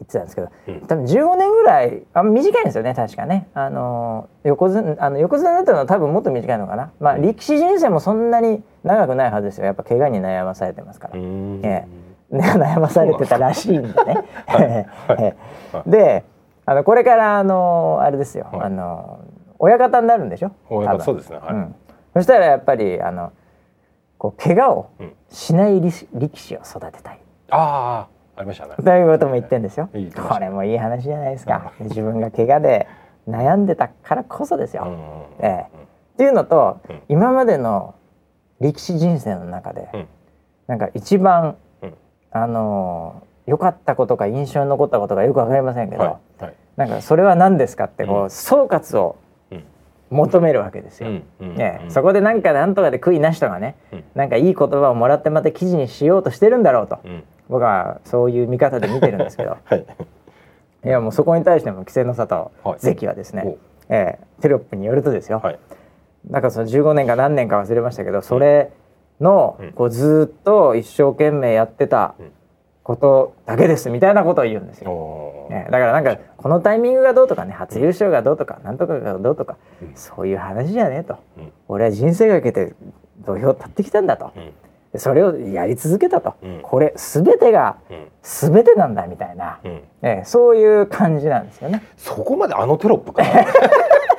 [0.00, 0.80] 言ってたんですけど、うん。
[0.86, 3.48] 多分15年ぐらいあ短いんですよね確かね。
[3.54, 6.92] あの横綱あの横綱になったのは多分もっと短いのかな。
[7.00, 9.66] まあ力士人生もそんなに長くないはずですよ。
[9.66, 11.60] やっぱ怪我に悩まされてますから、うーん。
[11.64, 11.86] え
[12.30, 14.24] ね 悩まされてたらしいんでね。
[14.58, 15.90] えはい。
[15.90, 16.24] で
[16.64, 18.60] あのこれからあのあれですよ、はい。
[18.62, 19.20] あの
[19.58, 20.52] 親方になるんでしょ？
[20.70, 21.38] 親方そうですね。
[21.38, 21.54] はい。
[21.54, 21.74] ん、
[22.14, 23.32] そしたらやっぱりあの
[24.18, 27.20] こう怪我をうんしない力士力士を育てたい。
[27.50, 28.76] ああありましたね。
[28.76, 29.88] ということも言ってんですよ。
[29.92, 31.72] 言ってましたこれもいい話じゃないですか。
[31.80, 32.86] 自分が怪我で
[33.28, 34.84] 悩んでたからこそですよ。
[35.40, 35.44] うん。
[35.46, 35.76] ええ。
[36.14, 37.02] っていうのと、うん。
[37.08, 37.94] 今までの
[38.60, 40.06] 力士人生の中で、うん。
[40.66, 41.94] なんか一番、うん。
[42.30, 46.54] あのー良かったことか印象に残ったことがよくわかりませんけど、はいはい。
[46.76, 48.30] なんかそれは何ですかってこう、うん。
[48.30, 49.16] 総括を
[49.50, 49.64] うん。
[50.10, 51.10] 求めるわけですよ。
[51.40, 54.04] ねそこでなんかなんとかで悔いなしとかね、うん。
[54.14, 57.24] なんかいい言葉をもらってまた記事にしようとしてるんだろうと、うん。
[57.48, 59.56] 僕はそういう見方で見てるんですけど。
[59.64, 59.86] はい。
[60.84, 62.78] いやもうそこに対しても稀勢の里はい。
[62.80, 63.56] 関はですね、お
[63.88, 65.58] えーテロップによるとですよ、はい。
[66.28, 68.70] なんかその15年か何年か忘れましたけどそれ
[69.20, 69.72] のうん。
[69.72, 72.32] こうずっと一生懸命やってたうん
[72.82, 75.46] ことだけですみたいなことを言うんですよ。
[75.50, 79.92] ね、だからなんかこのタイミングがどうとかね初優勝がどうとかなんとかがどうとか、うん。
[79.94, 81.18] そういう話じゃねえと。
[81.38, 81.52] うん。
[81.68, 82.74] 俺は人生かけて
[83.24, 84.32] 土俵立ってきたんだと。
[84.36, 84.52] うん。
[84.92, 86.60] でそれをやり続けたと、うん。
[86.62, 88.08] これ全てがうん。
[88.22, 89.82] 全てなんだみたいな、うん。
[90.02, 91.82] えそういう感じなんですよね。
[91.96, 93.22] そこまであのテロップか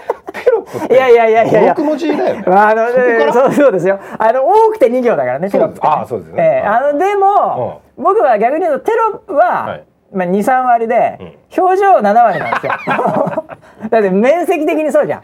[0.90, 1.74] いやいやいやいや。
[1.74, 2.44] 六文字だよね。
[2.48, 2.88] まあ、あの
[3.34, 4.00] そうそうですよ。
[4.18, 6.44] あの多くて2行だからねテロップねあそうですね。
[6.44, 6.68] ええ。
[6.68, 9.84] あのでも、僕は逆に言うとテロップは、はい。
[10.14, 12.74] まあ、23割で、表情7割なんですよ。
[13.90, 15.22] だって面積的にそうじゃん。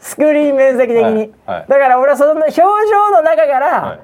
[0.00, 1.58] スクリーン面積的に、はい。
[1.58, 1.66] はい。
[1.68, 2.62] だから俺はその表情
[3.12, 4.00] の中かはらい。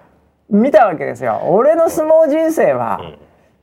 [0.50, 1.40] 見たわけですよ。
[1.44, 3.00] 俺の相撲人生は、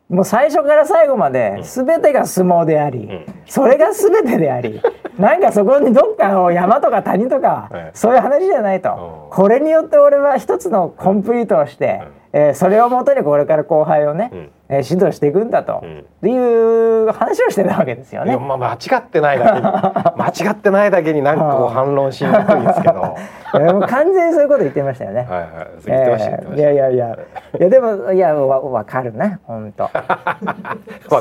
[0.09, 3.25] もう最初から最後まで全てが相撲であり、ん。
[3.45, 4.81] それが全てであり
[5.17, 9.35] なんかそこにどっかの山とか谷とか、はいそういう話じゃないと、うん。
[9.35, 12.01] これによって俺は一つのコンプリートをして、
[12.33, 15.99] えーそれをもとにこれから後輩をね、うんえー指導していくんだと、うん。
[15.99, 18.37] っていう話をしてたわけですよね。
[18.37, 19.63] まあ間違ってないだけに
[20.17, 23.15] 間違ってないだけになんかこう反論しにくいんですけど。
[23.87, 25.25] 完全にそういうこと言ってましたよね。
[25.29, 25.47] はい
[25.85, 27.17] 言ってましたえーいやいやいや
[27.59, 29.89] いやでもいやわわかるね本当。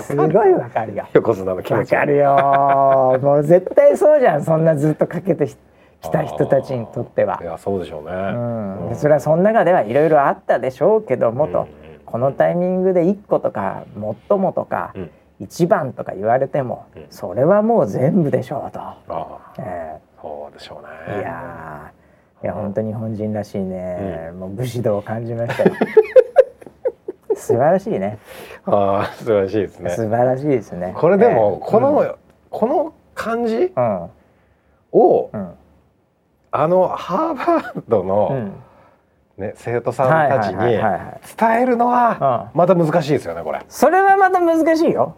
[0.02, 1.04] すごいわかるよ。
[1.12, 1.94] 横綱の気持ち。
[1.94, 3.18] わかるよ。
[3.22, 5.56] もう絶対そうじゃんそんなずっとかけてき
[6.10, 7.38] た人たちにとっては。
[7.40, 8.12] いやそうでしょうね。
[8.88, 13.84] うん、それはその中ではいろいろあったでしょうけどもと、うんこのタイミングで1個とか
[14.28, 15.10] 最もとか、うん。
[15.38, 17.06] 一番とか言われても、うん。
[17.10, 19.52] それはもう全部でしょうと、ああ。
[19.58, 22.44] えそうでしょうーいねやー。
[22.44, 25.74] いや本当日本人らしいね、もう武士道を感じましたよ。
[27.36, 28.18] 素晴らしいね。
[28.64, 29.90] ああ素晴らしいですね。
[29.90, 30.94] 素晴らしいですね。
[30.96, 32.16] これでもえーこの
[32.50, 34.10] この感じうん。
[34.92, 35.52] をうん。
[36.50, 38.52] あのハーバードうのん
[39.38, 43.60] ね生徒さんたちに伝えるのはまた難しいですよねこれ。
[43.68, 45.16] それはまた難しいよ。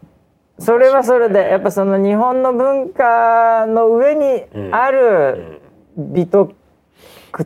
[0.58, 5.60] それはそれでやっぱその日本の文化の上にある
[5.96, 6.54] 美徳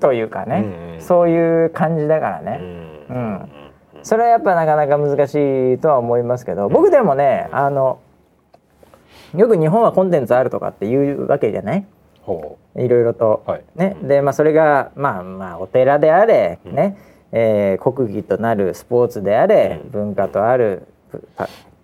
[0.01, 0.65] というかね、
[0.97, 2.61] うんそういう感じだからうね、ん。
[3.11, 3.49] うん。
[4.03, 5.35] それはやっぱなかなか難し
[5.75, 7.99] いとは思いますけど僕でもねあの
[9.37, 11.87] よく日本はコンテンツあるとかっていうわけじゃないほ
[12.77, 13.43] いろいろと。
[13.47, 13.65] うはい。
[13.75, 16.97] ね、でまあそれがまあまあお寺であれ、ね。
[17.33, 19.91] えー国技となるスポーツであれ、うん。
[19.91, 20.87] 文化とある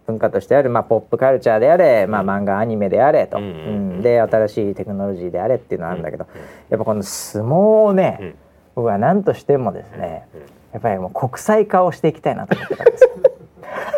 [0.07, 6.27] 文化としてある、まあ、ポップカルチャーであれ、まあ、漫画アニメであれと、うんうんうんで新しいテクノロジーであれっていうのはあるんだけど、
[6.71, 8.35] やっぱこの相撲をね、うん。
[8.77, 10.41] 僕は何としてもですね、うん。
[10.73, 13.11] やっぱりもう国際化をしていきたいなと思ってたんですよ。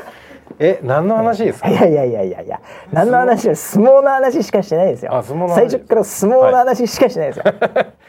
[0.63, 1.71] え何の話ですか？
[1.71, 1.75] い。
[1.75, 2.61] やいやいやいやいや。
[2.93, 5.17] 何の話は相撲の話しかしてないですよ。
[5.17, 5.55] あ相撲の話。
[5.55, 7.45] 最初から相撲の話しかしてないですよ、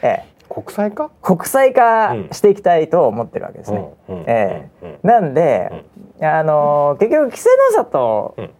[0.02, 0.24] ええ。
[0.50, 1.08] 国際化？
[1.22, 3.92] 国際化していきたいと思ってるわけですね。
[4.08, 4.16] うん。
[4.16, 4.24] うん。
[4.26, 4.86] ええ。
[5.02, 5.08] うん。
[5.08, 5.84] なんで、
[6.20, 8.50] あの結局稀勢の里、うん。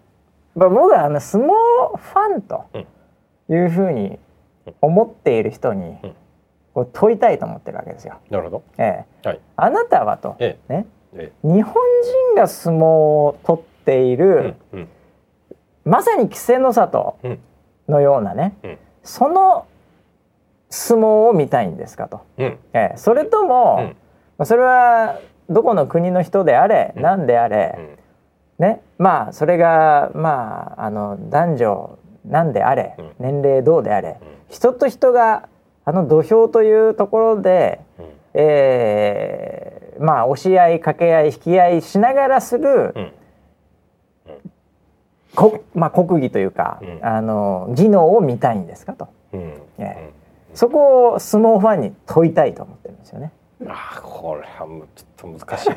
[0.54, 2.86] まあ僕はあの相撲ファンとうん。
[3.54, 4.18] いうふうに
[4.80, 6.14] 思っている人にうん。
[6.72, 8.14] こう問いたいと思ってるわけですよ。
[8.30, 8.62] なるほど。
[8.78, 9.28] ええ。
[9.28, 9.40] はい。
[9.56, 14.54] あなたはと、えね、え日本人が相撲を取っている、
[15.84, 17.38] まさに稀勢の里うん。
[17.88, 18.78] のようなね、うん。
[19.02, 19.66] その
[20.70, 22.20] 相撲を見たいんですかと。
[22.38, 22.58] うん。
[22.72, 23.92] ええそれとも、
[24.44, 25.18] それは
[25.50, 27.02] どこの国の人であれ、うん。
[27.02, 27.98] 何であれ、うん。
[28.64, 33.12] ねまあそれがまああの男女なんであれ、うん。
[33.18, 34.28] 年齢どうであれ、うん。
[34.48, 35.48] 人と人が
[35.84, 38.06] あの土俵というところで、うん。
[38.34, 43.12] えーまあ押し合い掛け合い引き合いしながらする、うん
[45.34, 46.98] こまあ、国技というか、うん。
[47.02, 49.08] あの技能を見たいんですかと。
[49.32, 49.52] うん。
[49.78, 50.10] え
[50.54, 53.32] そこを相撲ファンに問いたいと思ってるんですよね。
[53.60, 55.70] うんあーこれはもうちょっと難しい。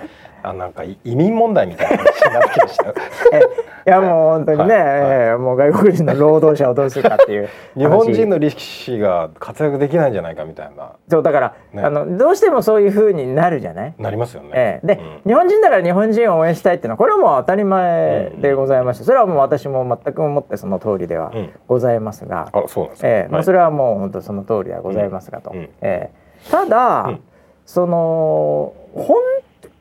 [0.43, 2.83] あなんかい 移民問題みたいな話になってきました
[3.87, 4.81] いやもう本当にね、はい。
[4.81, 5.11] はい。
[5.29, 10.93] えーもう外国人の労働者をどうするかっていう 日本人のの力士が活躍できないんじゃないかみたいな。
[11.07, 13.93] そうだから、ねあのどうしてもそういう風になるじゃない？
[13.99, 14.49] なりますよね。
[14.53, 14.87] ええ。
[14.87, 15.29] で、うん。
[15.29, 21.49] 日本人だから日本人を応援したいっていうのはこれはもう当たり前でございましてそれはもう私も全く思ってその通りではうん。
[21.67, 23.07] ございますが、あそうなんですか。
[23.07, 23.27] ええ。
[23.29, 25.57] まあ、はいそれはもう本当その通りではございますがと、うん。
[25.57, 25.69] うん。
[25.81, 26.51] ええ。
[26.51, 27.19] ただ、うん。
[27.65, 29.17] その本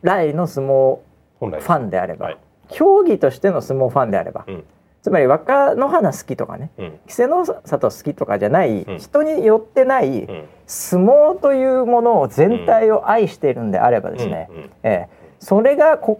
[0.03, 0.99] 来の相撲
[1.41, 2.37] ファンであれば、はい
[2.69, 4.65] 競技としての相撲ファンであれば、うん。
[5.03, 6.85] つまり若乃花好きとかねうん。
[6.85, 8.99] 稀勢の里好きとかじゃない、うん。
[8.99, 10.45] 人によってない、うん。
[10.67, 14.57] 相撲というものを全体を愛しているんであればですね、うん。
[14.57, 14.71] うん。
[14.83, 15.09] ええ。
[15.41, 16.17] それが国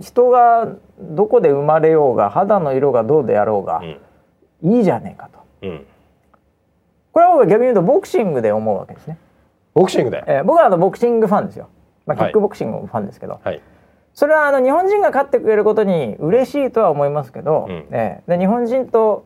[0.00, 3.82] 人がどこで生まれようが肌の色がどうであろうが、
[4.62, 5.38] いいじゃねえかと。
[5.62, 5.86] うん。
[7.12, 9.18] これは僕は逆に言うとボクシングで思うわけですね、
[9.72, 10.22] ボクシングで？
[10.26, 11.68] ええ僕はあのボクシングファンですよ、
[12.06, 12.30] まあ、キはい。
[12.30, 13.60] ックボクシングもファンですけど、はい。
[14.20, 17.86] それはあの日本人が勝ってくれることに嬉しいとは思いますけど、うん。
[17.90, 18.36] ええ。
[18.36, 19.24] で日本人と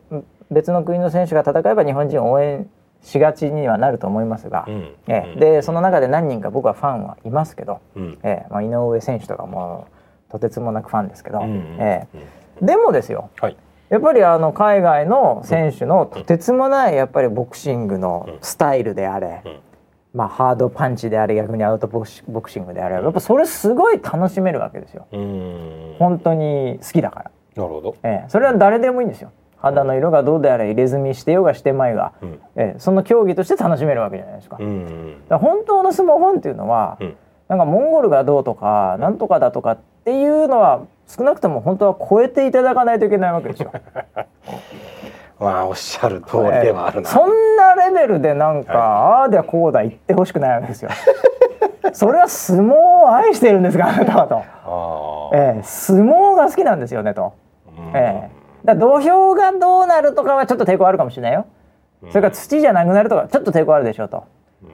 [0.49, 2.69] 別の国の選手が戦えば日本人を応援
[3.01, 4.95] しがちにはなると思いますが、うん。
[5.09, 5.37] ええ。
[5.37, 8.19] でその中で何人か僕はファンはいますけど、うん。
[8.23, 8.47] ええ。
[8.49, 9.89] まあ、井上選手とかも
[10.29, 12.07] とてつもなくファンですけど、うんえ
[12.61, 12.65] え。
[12.65, 13.57] でもですよはい。
[13.89, 19.59] やっぱりあの海外の選手のとてつもないやっぱりボクシングのスタイルであれ、うん
[20.15, 25.07] まあ、ハードパンチであれ逆にアウトボクシボクシングであれやっぱそれすごい楽しめるわけですよ。
[25.11, 25.95] うん。
[25.99, 27.95] 本当に好きだから、なるほど。
[28.01, 28.29] ええ。
[28.29, 29.31] それは誰でもいいんですよ。
[29.57, 32.39] 肌の色がどうであれ入れ墨してようがしてまいが、うん。
[32.55, 32.79] ええ。
[32.79, 34.63] その競技として楽しめるわけじゃないですか,、か
[35.29, 37.17] ら本当の相撲ファンっていうのは、うん。
[37.49, 43.71] なんかモンゴルがどうとかなんとかだとかっていうのは少なくとも本当は超えていただかないといけないわけですよ。
[45.39, 47.09] まあおっしゃる通りではあるな。
[47.09, 50.89] そんなレベルでなんか、ああではこうだ言ってほしくないわけですよ。
[51.93, 55.31] それは相撲を愛してるんですかあなたはと。
[55.33, 57.33] ええ相撲が好きなんですよねと、
[57.67, 61.45] うんええだから土俵がどうなるとかはちょっと抵抗あるかもしれないよ。
[62.09, 64.23] それから土じゃなくなるとかちょっと抵抗あるでしょうと。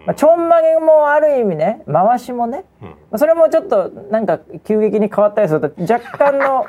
[0.06, 6.66] まあ、ちょんまげもある意味ね回しもね、うんまあそれもちょっとなんか急激に変わったりすると若干の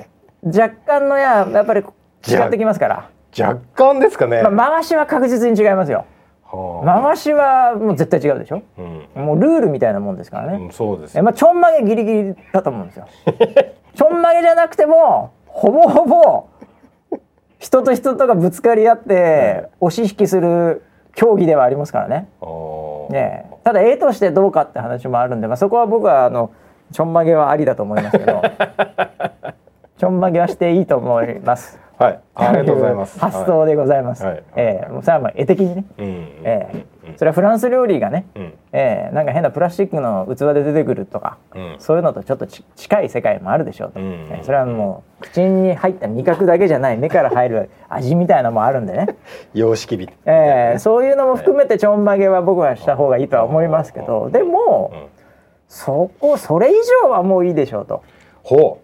[0.46, 1.84] 若干のややっぱり
[2.26, 4.42] 違ってきますから、若干ですかね。
[4.42, 6.04] まあ、回しは確実に違いますよ。
[6.44, 7.02] はあ。
[7.02, 8.62] 回しはもう絶対違うでしょ？
[8.78, 9.08] うん。
[9.24, 11.18] もうルールみたいなもんですからね、うんそうです。
[11.18, 13.06] えまあ、ちょんまげギリギリだと思うんですよ。
[13.94, 16.46] ちょんまげじゃなくてもほぼほぼ
[17.58, 20.82] 人と人とがぶつかり合って押し引きする
[21.14, 22.28] 競技ではありますからね。
[23.10, 23.54] ねえ。
[23.64, 26.50] ただ絵としてどうかって話もあるんで、まあ、そこは僕はあの
[26.92, 28.42] ちょんまげはありだと思いますけど。
[29.96, 31.80] ちょんまげはしていいと思います。
[32.04, 32.20] はい。
[32.34, 33.18] ありがとうございます。
[33.18, 34.24] 発想でございます。
[34.24, 36.08] はいええもうそれはまあ絵的にね、はい。
[36.08, 36.14] うん。
[36.44, 38.42] ええそれはフランス料理がね、うん。
[38.72, 49.16] ええなんか変なプラスチックの器で出てくるとか、うんそういうのとちょっとち近い世界もあるでしょうと、うんええそれはもう口に入った味覚だけじゃない目から入る味みたいなのもあるんでね。
[49.54, 50.08] 様式美。
[50.26, 55.14] ええそういうのも含めてちょんまげは僕はした方がいいとは思いますけどでも、うん
[55.66, 58.04] そこそれ以上はもういいでしょうと、
[58.44, 58.78] ほ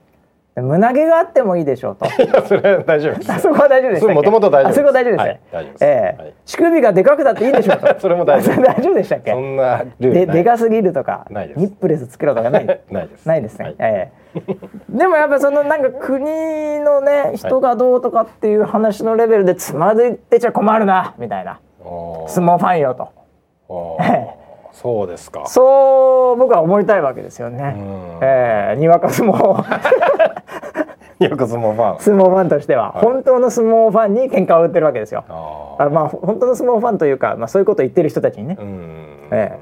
[0.57, 2.07] 胸毛があってもいいでしょうと。
[2.47, 3.33] それは大丈夫です。
[3.33, 4.15] あそこは大丈夫でしたっけ？
[4.15, 4.81] もともと大丈夫です。
[4.81, 5.29] あそこは大丈夫ですね。
[5.31, 5.85] はい大丈夫です。
[5.85, 6.23] ええ。
[6.23, 6.35] はい。
[6.45, 7.95] 乳首がでかくたっていいでしょうと。
[8.01, 8.63] それも大丈夫。
[8.63, 9.31] 大丈夫でしたっけ？
[9.31, 9.39] そ。
[9.39, 11.61] んなででかすぎるとかないです。
[11.61, 12.67] ニップレス作ろうとかない？
[12.91, 13.27] ないです。
[13.27, 13.75] ないですね、はい。
[13.79, 14.37] ええ。
[14.91, 16.25] でもやっぱそのなんか国
[16.81, 21.61] のね人がどうとかっていう話のレベルでつまずいてちゃ困るなみたいな。
[21.83, 23.09] 相撲ファンよと
[24.81, 25.47] そうですか。
[25.47, 28.19] そう僕は思いたいわけですよね、うん。
[28.23, 29.61] ええにわか相撲。
[31.21, 32.01] よく相撲ファン。
[32.01, 35.25] 相撲ファンとしては、本当の相撲ファンに喧嘩を売ってるわけですよ。
[35.29, 39.29] あまあ本当の相撲ファンというか、まあ、そういうことを言ってる人たちにね、うん。
[39.33, 39.59] え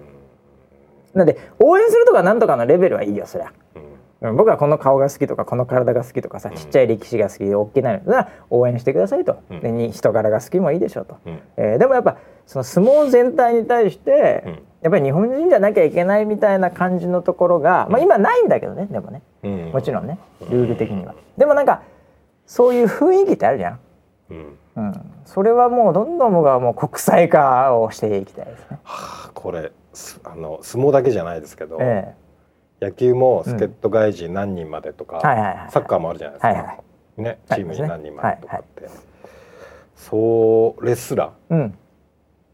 [1.14, 3.50] なんで応援するとかなんとかのレベルはいいよそりゃ。
[4.20, 8.00] 僕はこの顔が好きとかこの体が好きとかさちっちゃい力士が好きで大きなの。
[8.04, 9.90] なら応援してくださいと、うん。
[9.90, 11.40] 人柄が好きもいいでしょうと、うん。
[11.56, 19.22] えーでもやっぱその相撲全体に対して、うんやっぱり日本人じゃなきゃいけないみたいな感じのところが、まあ、今ないんだけどねでもね。
[19.42, 19.70] うん。
[19.72, 20.18] もちろんね。
[20.50, 21.14] ルール的には。
[21.36, 21.82] でもなんか
[22.46, 23.80] そういう雰囲気ってあるじゃん。
[24.30, 24.58] うん。
[24.76, 24.92] うん、
[25.24, 28.78] それはもうどんどん僕はもう国際化をしていきたいですね。
[28.84, 32.14] はあこれすあの相撲だけじゃないですけど、え
[32.80, 36.62] 野球も助っ人外人何人までとか、はいはいはいサッカーもあるじゃないですか、はいは
[37.18, 37.38] いねはい。
[37.56, 38.88] チームに何人までとかって、
[39.96, 41.78] それすらえうん、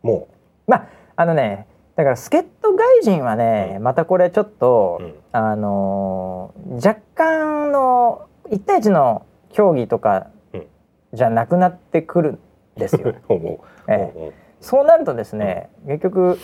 [0.02, 0.28] も
[0.66, 5.14] まああのねだから助っ人外人はね、またこれちょっと、うん。
[5.32, 10.66] あのー若干の一対一の競技とかうん。
[11.12, 12.38] じゃなくなってくるん
[12.76, 13.14] ですよ。
[13.88, 14.32] ええ。
[14.60, 16.38] そうなるとですね、結局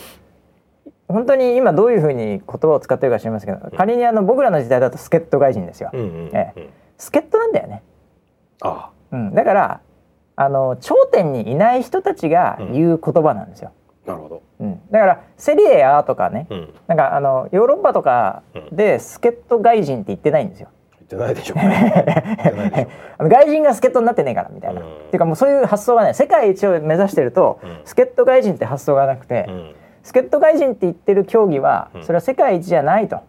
[1.07, 5.89] 本当に今どういうふうに言葉を使ってるか知りませんけど、仮にあの僕らの時代だと助っ人外人ですよ。
[5.91, 7.83] うんうんうんえ助っ人なんだよね。
[8.61, 9.81] あうん、だから
[10.35, 13.71] あの頂点にいない人たちが言う言葉なんですよ。
[14.05, 20.69] なるほど、うん、だからセリエ A とかね、うん、なんかあのヨーロッパとかで助っ人外人って言ってないんですよ。
[20.99, 21.57] 言ってないでしょう。
[21.57, 23.27] ねょう。
[23.29, 24.81] 外人が助っ人になってねえからみたいな。
[24.81, 24.87] うん。
[24.87, 27.81] っていうかもうそういう発想がね世界一を目指してると、うん。
[27.85, 29.75] 助っ人外人って発想がなくて、うん。
[30.03, 32.03] 助っ人外人って言ってる競技は、うん。
[32.03, 33.19] それは世界一じゃないと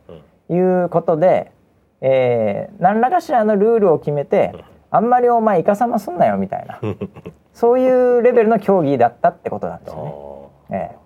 [0.48, 0.56] うん。
[0.56, 1.52] いうことで、
[2.00, 6.80] えー何らかしらのルールを決めて、あんまりお前いかさますんなよみたいな。
[7.54, 10.06] そういうレベルの競技だったってことなんですあよー。
[10.06, 10.41] ね。
[10.72, 10.96] え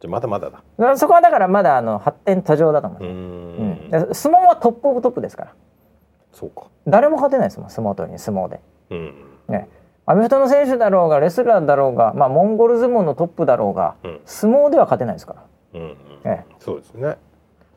[0.00, 0.96] じゃあまだまだだ。
[0.96, 3.72] そこはだからまだあの発展途上だと思ううーん。
[3.72, 4.08] んです、うん。
[4.08, 5.54] で相撲は top of top ですから。
[6.32, 6.66] そうか。
[6.86, 8.60] 誰も勝てないですもん相撲取りに相撲で。
[8.90, 9.14] うん。
[9.48, 9.68] ね。
[10.06, 14.20] アメフトの選手だろうがレスラーだろうが、まあ、モンゴル相撲のトップだろうが、うん。
[14.24, 15.44] 相撲では勝てないですから。
[15.74, 15.80] うん。
[15.82, 16.54] うんええ。
[16.60, 17.16] そうですね。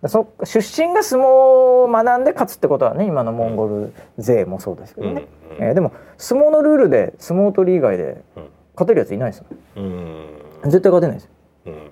[0.02, 5.28] でそ出身が相撲を学んで勝つってことはね今のモンゴル勢もそうですけどね、
[5.60, 5.66] うん。
[5.66, 8.50] えーでも相撲のルールで相撲取り以外でうん。
[8.74, 10.26] 勝てるやついないですようん
[10.66, 11.26] 絶対勝てないです。
[11.26, 11.32] よ、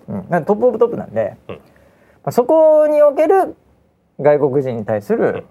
[0.08, 0.28] うん。
[0.30, 1.56] うん、トップオブトップなんで、うん。
[1.56, 1.62] ま
[2.26, 3.56] あ、そこにおける
[4.20, 5.46] 外国人に対する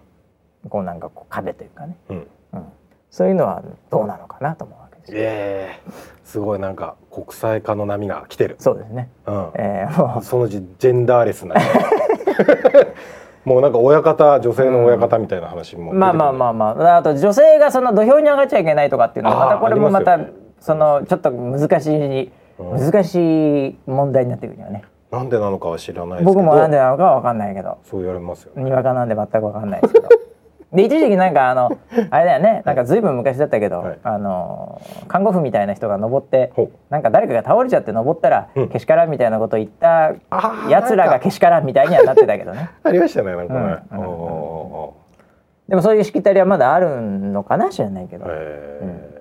[0.68, 2.26] こうなんかこう壁というかね、うん。
[2.52, 2.64] うん、
[3.10, 5.12] そういうのはどうなのかなと思うわけです。
[5.12, 5.90] よええ
[6.24, 8.56] すごいなんか国際化の波が来てる。
[8.58, 9.50] そうですね、うん。
[9.54, 10.24] えーもう。
[10.24, 11.54] そのジェンダーレスな
[13.44, 15.98] もうなんか親方女性の親方みたいな話も出てくる。
[15.98, 16.96] まあまあまあまあ。
[16.98, 20.18] あと女性がその土俵に上がっちゃいけないとかっていうのはまたこれもまた
[20.60, 24.82] そのちょっと難しいうん難しい問題になってくるよね。
[25.10, 27.78] なんでなのかは知らない僕もなんでなのかは分かんないけど。
[27.84, 28.64] そう言われますよね。
[28.64, 30.08] にわかなんで全く分かんないですけど。
[30.70, 31.78] で一時期なんかあの
[32.10, 32.62] あれだよね。
[32.66, 33.98] なんかずいぶん昔だったけど、はい。
[34.02, 36.52] あの看護婦みたいな人が登って
[36.90, 38.68] なんか誰かが倒れちゃって登ったら、うん。
[38.68, 40.12] けしからんみたいなことを言った
[40.68, 42.68] やつらがけしからんみたいにはなってたけどね。
[42.84, 43.60] ありましたねなんかね、
[43.92, 43.98] うん。
[44.00, 44.88] うん
[45.68, 48.28] でもそういうしきたりはまだあるのかな知らないけど、ー。
[48.30, 49.17] え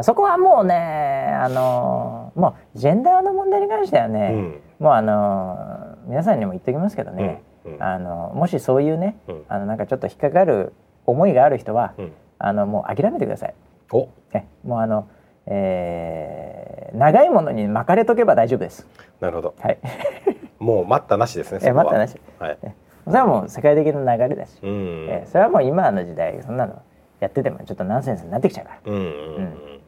[0.00, 7.82] そこはもうねあのもうジェンダーの問題に関してはーね、もうあの皆さんにも言っておきますけどね、うんうん。
[7.82, 9.44] あのもしそういうね、うん。
[9.48, 10.72] あのなんかちょっと引っかかる
[11.06, 12.12] 思いがある人は、うん。
[12.38, 13.54] あのもう諦めてください。
[13.92, 14.08] お。
[14.32, 15.08] ね、もうあの、
[15.46, 18.86] えー長いものに巻かれとけば大丈夫です。
[19.18, 19.54] なるほど。
[19.58, 19.78] はい。
[20.60, 22.20] もう待ったなしですねえ待ったなし。
[22.38, 22.58] はい。
[23.06, 25.06] それはもう世界的な流れだし、うん。
[25.08, 26.82] えーそれはもう今の時代そんなの
[27.20, 28.96] やっててもちょっとナンセンスになってきちゃうから、うん。
[28.96, 29.80] うん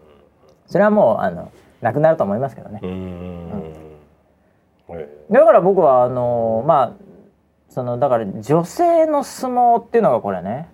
[0.75, 1.53] それはもうあの
[1.83, 2.81] なくなると思いますけどね。
[2.83, 3.63] うん
[5.31, 6.93] だから僕はあのまあ
[7.69, 10.69] そのだから女性の相撲っていうのがこれね。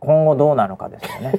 [0.00, 1.34] 今後どうなのかですよね。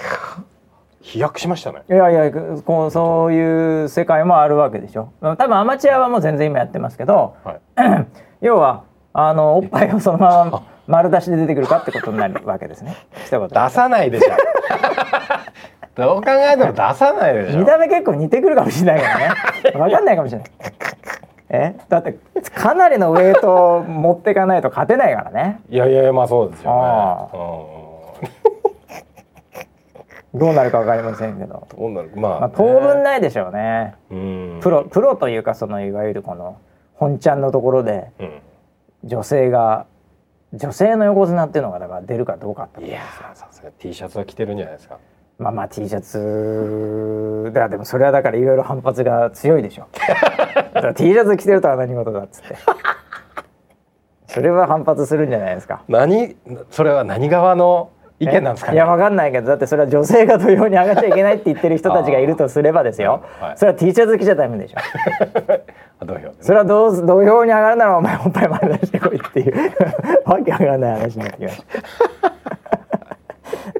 [1.00, 1.82] 飛躍しましたね。
[1.88, 2.30] いやいや
[2.66, 5.08] こうそういう世界もあるわけでしょ。
[5.22, 7.60] 多分アマチュアはもう全然今やってますけど、はい。
[8.44, 8.82] 要は
[9.14, 12.96] あのおっぱいをそのまま 丸出しで出てくるかってことになるわけですね。
[13.26, 13.54] 一言で。
[13.54, 14.32] 出さないでしょ。
[15.94, 17.60] どう考えても出さないでしょ。
[17.60, 19.80] 見た目結構似てくるかもしれないからね。
[19.80, 20.50] わかんないかもしれない。
[21.48, 21.74] え？
[21.74, 22.18] えだって
[22.54, 25.60] かなりのウェイトを持っていかないと勝てないからね。
[25.70, 27.28] いやいやまあそうですよあ
[28.22, 28.30] ね。
[30.34, 33.94] どうなるか分かりませんけど、うん、どうなるまあ、まあ、当分ないでしょうね。
[34.10, 34.58] うん。
[34.60, 36.58] プロプロというかそのいわゆるこの
[36.94, 38.40] 本ちゃんのところでうん。
[39.04, 39.86] 女性が
[40.56, 43.00] 女性の横綱っていうのがだから出るかどうかっていや
[43.34, 44.98] さすが T シャツは着てるんじゃないですか。
[45.38, 49.86] まあまあ T シャツだでもそれはだからいろいろ反発が強いでしょ。
[50.96, 52.56] T シャツ着てるとは何事だっつって。
[54.28, 55.82] それは反発するんじゃないですか。
[55.88, 56.36] 何
[56.70, 58.76] それは何側の意見なんですかね？
[58.76, 63.22] いやわかんないけどだってそれは女性が土俵に上がっちゃいけないって言ってる人たちがいるとすればですよ、
[63.56, 64.78] それは T シャツ着ちゃダメでしょ。
[64.78, 65.55] あ
[66.06, 66.34] 土俵でね。
[66.40, 69.72] それはどう土俵に上がるならお前おっぱい丸出してこいっていう。
[70.24, 71.66] わけわかんない話になってきました。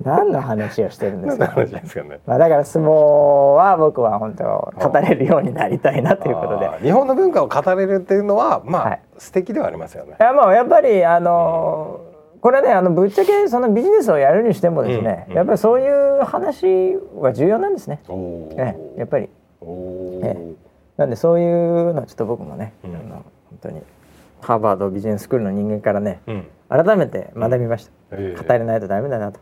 [0.05, 1.47] 何の話をしてるんですか？
[1.47, 2.21] 何の話ですかね。
[2.27, 2.89] まあだから相撲
[3.55, 6.67] は僕は本当語れるようになりたいなということで。
[6.67, 9.01] あー日本の文化を語れるっていうのはまあ、はい。
[9.19, 10.17] 素敵ではありますよね。
[10.21, 10.23] い。
[10.23, 12.01] やもうやっぱりあの
[12.41, 15.37] これはねあのぶっちゃけそのビジネスをやるにしてもですね、うんうん。
[15.39, 18.01] やっぱりそういう話は重要なんですね。
[18.09, 18.61] おおー。
[18.61, 19.29] ええやっぱり
[20.97, 22.97] なんでそういうのはちょっと僕もね、うん。
[22.97, 23.83] あの本当に
[24.41, 26.47] ハーバードビジネススクールの人間からねうん。
[26.69, 28.43] 改めて学びました、ええ。
[28.43, 29.41] 語れないとダメだなと、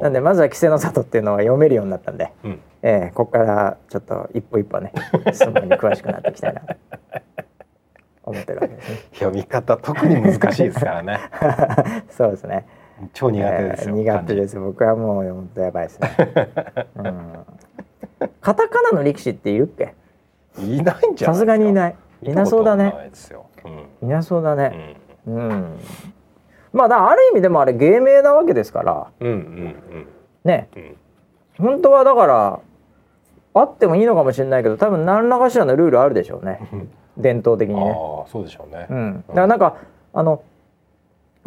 [0.00, 2.60] なんでまずは稀勢の里っていうのは読めるようになったんで、うん。
[2.82, 4.92] ええここからちょっと一歩一歩ね
[5.32, 6.60] 相撲に詳しくなっていきたいな。
[6.60, 6.66] と
[8.24, 8.98] 思ってるわけですね。
[9.14, 11.18] 読み方特に難しいですからね。
[12.10, 12.66] そうですね。
[13.14, 13.96] 超苦手ですよ。
[13.96, 14.58] えー苦手です。
[14.60, 16.10] 僕はもう本当やばいですね、
[16.96, 17.38] うん、
[18.40, 19.94] カタカナの力士っているっけ？
[20.58, 21.34] いないんじゃない。
[21.34, 21.96] さすがにいない。
[22.22, 23.10] いなそうだね。
[24.02, 24.96] いなそうだうね
[25.26, 25.30] ん。
[25.30, 25.78] うん、
[26.72, 29.06] まあある意味でもあれ芸名なわけですから。
[29.20, 30.06] うんうん
[30.44, 30.82] ねうん。
[30.82, 30.96] うん。
[31.72, 32.60] 本当はだから
[33.54, 36.60] あってもいいのかもしれないけど多分何らかしらのルールあるでしょうね。
[37.16, 38.86] 伝統的にね、ああそうでしょうね。
[38.88, 39.76] うん、だからなんか
[40.14, 40.42] あの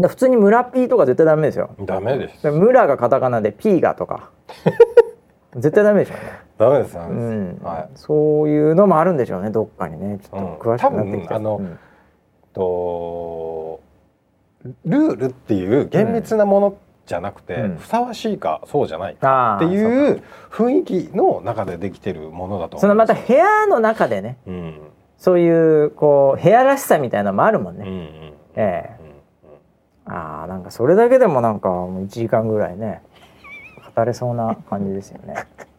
[0.02, 1.76] 普通に村ピーとか絶対ダメですよ。
[1.80, 2.44] ダメです。
[2.44, 4.30] で村がカタカナでピーがとか。
[5.56, 6.24] 絶対ダメでしょうね
[6.64, 6.96] ダメです。
[6.96, 7.62] ダうメです。
[7.62, 7.66] ん。
[7.66, 7.90] はい。
[7.96, 10.20] そういうのもあるんでしょうねどっかにね。
[10.20, 11.80] ちょっと詳しくなってきて、うん多分あのうん。
[12.54, 13.82] と
[14.86, 17.78] ルールっていう厳密なものじゃなくて、うん。
[17.78, 24.38] ふさわしいかそうじゃないかっていう雰囲気の中でできてるものだとそのまた部屋の中でね。
[24.48, 24.80] うん。
[25.18, 28.34] そういうこう部屋らしさみたいなのもあるもんね、うんうん。
[28.56, 29.04] ええ。
[30.06, 33.02] あなんかそれだけでもなんかもう1時間ぐらいね
[33.96, 35.36] 語れそうな感じですよね、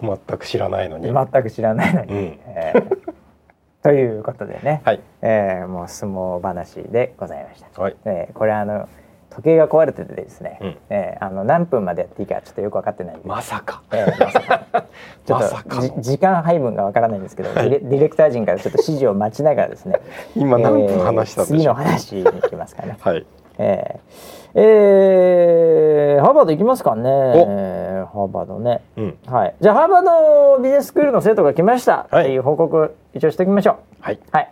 [0.00, 2.18] 全く知らないのに、うん全く知らないのに、うん。
[2.18, 2.82] ええ
[3.82, 5.00] ということでね、はい。
[5.22, 7.96] ええもう相撲話でございました、はい。
[8.04, 8.88] ええこれあの
[9.30, 10.68] 時計が壊れててですね、うん。
[10.90, 13.82] ええあの何分までやっていいかちょっとよく分かってないんで、まさか。
[13.92, 14.84] ええまさか。
[15.24, 20.00] ちょっとじ時間配分がわからないんですけど、ディレディレクター陣からちょっと指示を待ちながらですね。
[20.34, 22.96] 今何分話したんで次のしょう、話に行きますかね。
[23.00, 23.26] はい。
[23.58, 28.82] えー、えーハーバード行きますかね、えーハーバードね。
[28.96, 29.18] うん。
[29.26, 29.54] はい。
[29.60, 32.08] じゃあハーバードビジネススクールの生徒が来ました。
[32.10, 32.24] はい。
[32.24, 33.76] っていう報告一応しておきましょう。
[34.00, 34.18] はい。
[34.32, 34.50] はい。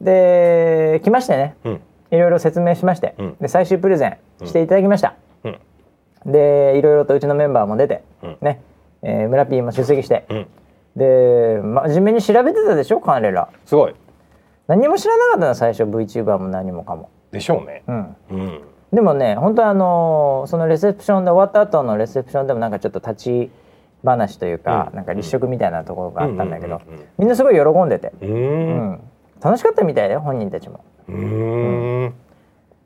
[0.00, 1.56] で来ましてね。
[1.64, 1.80] うん。
[2.12, 3.36] いろいろ説明しまして、うん。
[3.40, 4.06] で最終プレゼ
[4.40, 5.58] ンしていただきました、うん。
[6.26, 8.38] でいろいろとうちのメンバーも出て、うん。
[8.40, 8.62] ね、
[9.02, 10.46] えー村 P も出席して、うん。
[10.94, 13.00] で真面目に調べてたでしょ？
[13.00, 13.48] 彼ら。
[13.66, 13.94] すごい。
[14.68, 15.54] 何も知らなかったの？
[15.56, 17.82] 最初 VTuber も何もかも、でしょうね。
[17.88, 18.60] うん、うん
[18.92, 23.14] でもね本当はあのーそのレセプションで終わった後のレセプションでもなんかちょっと立
[23.48, 23.50] ち
[24.04, 24.96] 話というか、うん。
[24.96, 27.06] なんか立食みたいなところがあったんだけど、うんうんうんうん。
[27.18, 28.90] みんなすごい喜んでて、ううん。
[28.92, 29.00] ん
[29.42, 30.82] 楽しかったみたいだよ本人たちも。
[31.08, 32.14] うーん。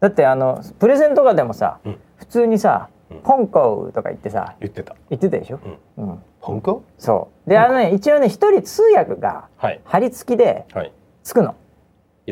[0.00, 1.98] だってあのプレゼンとかでもさ、うん。
[2.16, 4.96] 普通にさうん「ポンコウ」とか言ってさ言ってた。
[5.10, 5.60] 言ってたでしょ、
[5.96, 6.08] うん。
[6.10, 7.48] うん、本当そう。
[7.50, 9.80] であのね一応ね一人通訳がはい。
[9.84, 10.92] 張り付きではい。
[11.22, 11.50] つくの。
[11.50, 11.63] いらっしゃい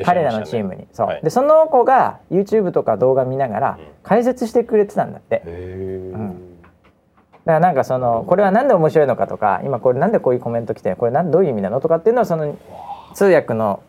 [0.01, 0.87] ね彼らのチームに。
[0.93, 1.23] そう、はい。
[1.23, 3.85] でその子が YouTube とか動画見ながらうん。
[4.03, 6.59] 解説してくれてたんだって、うん。
[6.63, 11.81] だからなんかそのこれはなんで面白いのかとか今これなんでこういうコメント来てこれなんどういう意味なの？
[11.81, 12.57] とかっていうのはその
[13.15, 13.83] 通訳の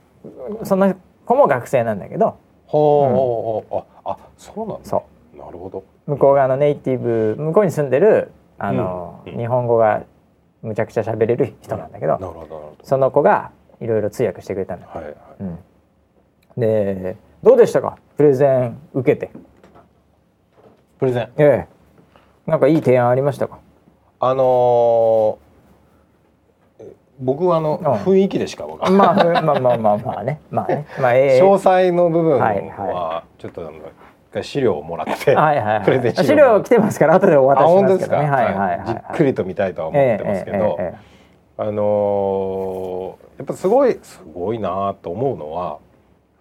[0.63, 0.95] その
[1.25, 2.37] 子も学生なんだけど。
[2.65, 4.89] ほうほうほうああそうなんだ。
[4.89, 5.03] そ
[5.37, 5.83] なるほど。
[6.07, 9.33] 向こう側のネイティブ向こうに住んでるあの、うん。
[9.33, 9.39] うん。
[9.39, 10.03] 日本語が
[10.63, 13.51] むちゃくちゃ喋れる人なんだけど、なるほどなるほその子が
[13.81, 15.15] いろいろ通訳してくれたんだ、どはいはい。
[15.41, 15.59] うん、
[16.57, 17.97] でどうでしたか？
[18.17, 19.31] プレゼン受けて。
[20.99, 21.29] プレゼン。
[21.37, 21.67] ええ。
[22.49, 23.59] なんかいい提案ありましたか？
[24.19, 27.85] あのーえ僕はあのうん。
[27.93, 30.39] 雰囲気でしかわかんまあふまあまあまあまあね。
[30.51, 30.85] まあね。
[30.99, 31.41] まあええ。
[31.41, 33.71] 詳細の部分はちょっとあ
[34.35, 38.29] の資料をもらってはいはい、はい、プレゼン資料来てますから後でおあ渡ししますけどね。
[38.29, 38.77] はいはいはい。
[38.79, 38.87] はい。
[38.87, 41.13] じっくりと見たいとは思ってますけどえええええ。
[41.57, 45.79] あのーやっぱすごいすごいなと思うのは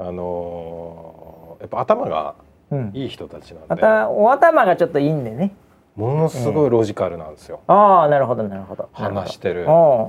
[0.09, 2.35] あのーやっぱ頭が
[2.71, 2.91] うん。
[2.95, 5.55] いい人たちなんまで、たお頭がちょっといいんでね。
[5.95, 8.89] ものすごいロジカルなんですよ、ああなるほどなるほど。
[8.95, 9.67] 話してる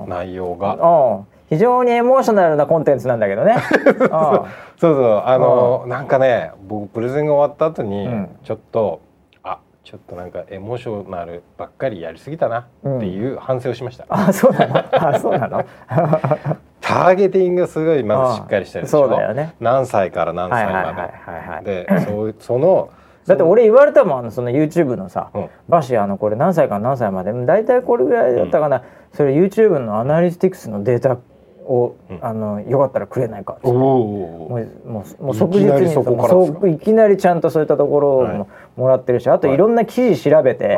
[0.08, 1.24] 内容が。
[1.50, 3.56] 非常にエモーショナルなコンテンツなんだけどね。
[4.08, 8.28] そうそうあのーなんかね僕プレゼンが終わった後にうん。
[8.44, 9.00] ちょっと、
[9.42, 12.64] あちょっとなんかエモーショナルばっかりやりすぎたなっ
[12.98, 14.84] ていう反省をしました、あそうなの？
[14.90, 15.62] あそうなの？
[16.94, 19.00] ターゲティングがすごいまずしっかりしてるでしょ？
[19.00, 19.54] そうだよね。
[19.60, 21.86] 何歳から何歳まで。
[21.86, 22.90] でそうその
[23.26, 25.48] だって俺言われたもんあのその YouTube のさ、うん。
[25.68, 27.32] バシあのこれ何歳から何歳まで？
[27.46, 31.18] 大体これぐらいだったかな、それ YouTube のアナリティクスのデータ
[31.66, 32.18] を、うん。
[32.20, 33.68] あのよかったらくれないかって。
[33.68, 38.38] おもおうもうもう即日にいきなりそいきなりちゃんとそういったところをはい。
[38.38, 39.56] ももらってるしあとはい。
[39.56, 40.76] いろんな記事調べて、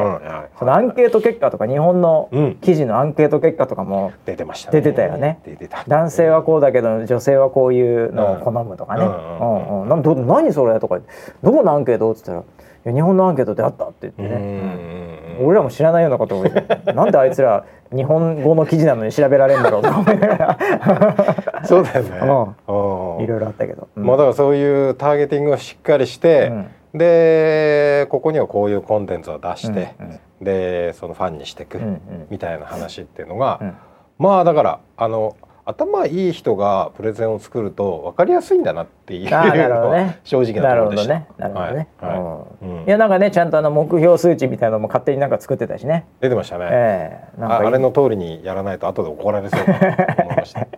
[0.58, 2.54] そのアンケート結果とか日本のうん。
[2.56, 5.38] 記事のアンケート結果とかも出てました出てたよね。
[5.44, 5.84] 出てた。
[5.88, 9.12] 男性はこうだけど女性はこういうのを好むとかね「ううん。
[9.12, 9.80] ん。
[9.82, 11.08] うんなんど何それ?」とか言って
[11.42, 12.42] 「どこのアンケート?」っつったら「い
[12.88, 15.16] や日本のアンケートであった」って言ってうんね。
[15.40, 16.44] 俺らも知らないようなことを
[16.94, 17.64] なんであいつら
[17.94, 20.58] 日本語の記事なのに調べられるんだろうとか思いながら。
[21.64, 22.18] そうだよね。
[22.20, 23.16] うん。
[23.18, 23.24] うん。
[23.24, 24.04] いろいろあったけど、うん。
[24.04, 26.52] まあだからそういうターゲティングをしっかりして、
[26.94, 30.20] でここにはこういうコンテンツを出して、うんうん。
[30.40, 32.00] でそのファンにしていく、うんうん。
[32.30, 33.74] みたいな話っていうのが、うん。
[34.18, 35.36] まあだからあの
[35.68, 41.14] 頭いい人がプレゼンを作ると分かりやすいんだなっていうあーなるほのはどね正直なところでした。
[41.38, 41.88] なるほどね。
[42.00, 42.78] なるほどね。
[42.78, 42.90] はい。
[42.90, 46.06] やなんかねちゃんとあの目標数値みたいなのも勝手になんか作ってたしね。
[46.20, 46.68] 出てましたね。
[46.70, 50.60] ええなんかああれの通りにやらないと後で怒られそうと思いました。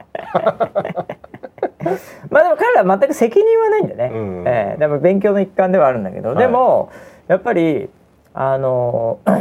[2.30, 4.44] まあでも彼らは全く責任はないんでね、うん。
[4.46, 6.38] ええでも勉強の一環ではあるんだけど、はい。
[6.38, 6.90] でも
[7.28, 7.90] やっぱり
[8.32, 9.34] あの や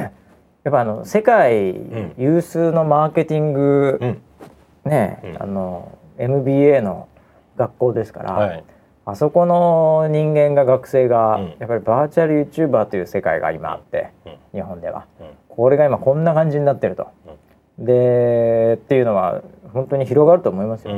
[0.69, 2.13] っぱあの世界ん。
[2.17, 4.21] 有数のマーケティング、うん
[4.87, 5.43] ね、うん。
[5.43, 7.07] あの MBA の
[7.57, 8.63] 学校ですから、はい。
[9.05, 11.55] あそこの人間が学生が、うん。
[11.59, 14.37] やっぱりバーチャル YouTuber という世界が今あって、うん。
[14.53, 15.05] 日本では。
[15.19, 15.27] うん。
[15.49, 17.07] これが今こんな感じになってると。
[17.77, 20.93] でっていうのは本当に広がると思いますよ。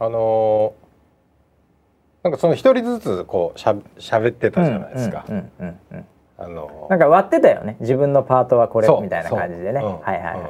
[0.00, 0.84] あのー
[2.24, 5.26] なんかその一人ずつこうしゃしゃべってたじゃないですか。
[6.36, 7.76] あのーなんか割ってたよね。
[7.80, 9.80] 自分のパートはこれみたいな感じでね。
[9.80, 9.90] そう。
[9.90, 10.40] うんはいはいはい。
[10.40, 10.48] うん。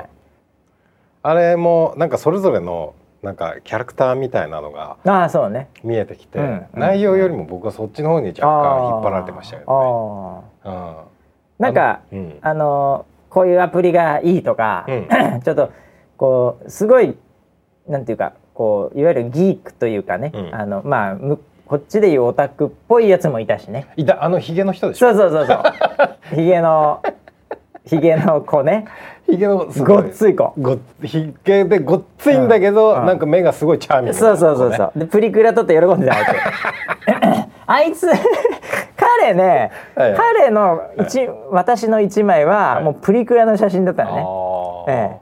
[1.22, 5.68] あれもなんかそれぞれのなんかキャラクターみたいなのがああそうね。
[5.82, 10.46] 見えてきて、うんうん内容よりも僕はそっちの方に若干引っ張られてましたけどね。
[10.64, 11.04] あ
[11.58, 12.38] なんかうん。
[12.40, 15.08] あのこういうアプリがいいとか、うん。
[15.42, 15.70] ちょっと
[16.16, 17.16] こうすごい
[17.88, 20.54] なんていうかこういわゆるギークというかね、うん。
[20.54, 23.86] あのまあむこっちでいうオタクっぽいやつもいたしね。
[23.96, 25.14] いたあのヒゲの人でしょ？
[25.14, 25.58] そうそうそう
[26.30, 26.34] そう。
[26.36, 27.00] ヒゲの
[27.86, 28.86] ヒゲの子ね、
[29.28, 30.52] ヒゲのすごっつい子。
[30.58, 34.98] ごっヒゲでごっついんだけど、うんうんなんか目がすごいチャーミングなそうそうそうそう。
[34.98, 36.14] でプリクラ撮って喜んでた
[37.66, 38.08] あいつ。
[38.10, 38.20] あいつ
[38.96, 44.22] 彼ね、はいはい彼の一、私の一枚はもうプリクラの写真だったのね。
[44.88, 45.18] あーえ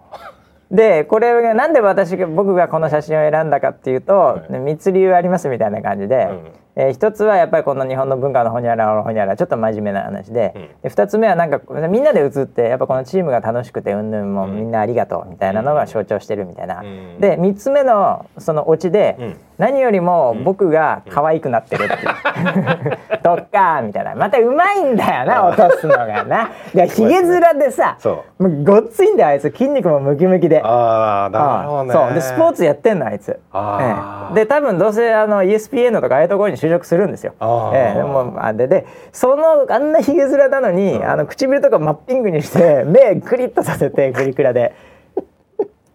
[0.72, 4.52] でこれがなんで私が僕がこの写真を選んだかっていうと、はい。
[4.52, 10.68] ね3つ理由ありますみたいな感じで、うんえー一つはやっぱりこの日本の文化のほにゃららほにゃらちょっと真面目な話で,、うん。
[10.82, 14.56] で2つ目はなんかみんなで写ってやっぱこのチームが楽しくてうんぬんもうん。
[14.56, 16.80] みんなありがとうみたいなのが象徴してるみたいな。
[16.80, 17.20] うん。
[17.20, 19.36] で3つ目のそのオチで、うん。
[19.58, 21.98] 何よりも僕が可愛くなってるっていう、
[23.22, 24.16] どっかーみたいな。
[24.16, 26.50] またうまいんだよな落とすのがな。
[26.74, 30.60] でひげ面でさそもうごっついんだよあいつ筋肉もムキムキで。
[30.64, 31.92] ああなるほどね。
[31.92, 32.14] そう。
[32.14, 33.38] でスポーツやってんのあいつ。
[33.52, 34.30] あー。
[34.30, 34.34] ええ。
[34.36, 37.34] で多分どうせあの ESPN とかああいうところに就職するんですよ。
[37.74, 44.72] ええでもあででそのあんなひげ面なのに、あの唇とか真っピンクにして 目グリッとさせてグリクラで。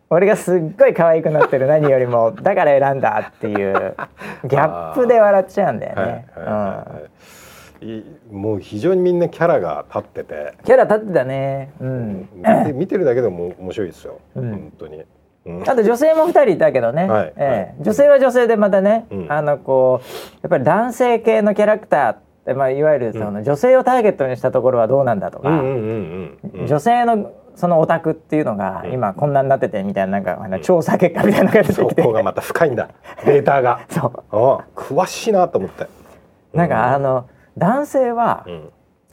[0.09, 3.93] 俺がすっごい可愛くなってる何よりもだから選んだっていう
[4.45, 6.05] ギャップで笑っちゃうんだよは
[7.81, 8.03] いね。
[8.31, 11.73] もう非常にみんなキャラが立ってて、うんキャラ立ってたね。
[11.81, 12.29] うん。
[12.33, 15.05] 見て見てるだけでも面白いですよ、うん本当に、うん
[15.65, 17.83] あと女性も2人いたけどね、はいええ。
[17.83, 19.31] 女性は女性でまたね、うん。
[19.31, 20.05] あのこう
[20.43, 26.67] やっぱり男性系のキャラクターって、まあ、いわゆるその、女性をターゲットにしたところはどうなんだとか、うんうんうんうんうん。
[26.67, 28.93] 女性のそのオタクっていうのがうん。
[28.93, 32.89] 今こんなになっててみたいななんかあの調査結果みたいなのが出てきて、そこがまた深いんだ
[33.25, 33.81] データが。
[33.89, 34.23] そう。
[34.31, 35.87] あ詳しいなと思って。
[36.53, 37.25] なんかあの
[37.57, 38.69] 男性はうん。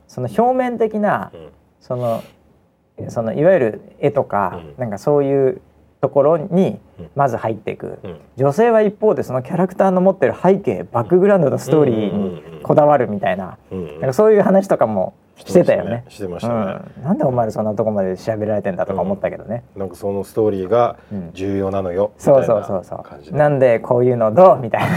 [0.07, 1.49] その表面的なうん。
[1.81, 2.23] その
[3.09, 4.75] そのいわゆる絵とか、うん。
[4.79, 5.61] なんかそういう
[6.05, 7.11] ところにうん。
[7.17, 8.21] まず入っていく、うん。
[8.37, 16.05] 女性は一方でそのキャラクターの持ってる背景バックグラウンドのストーリーにこだわるみたいな,、うんなんかそういう話とかもしてたよね。
[16.09, 16.55] してましたね。
[16.99, 21.31] うん、なんでお前らそんなとこまで喋られてんだとか思ったけどね、なんかそのストーリーがうん。
[21.33, 22.13] 重要なのよ。
[22.19, 22.85] そうみたいなそう。
[22.85, 23.35] そうそ感じで。
[23.35, 24.89] うなんでこういうのどうみたいな。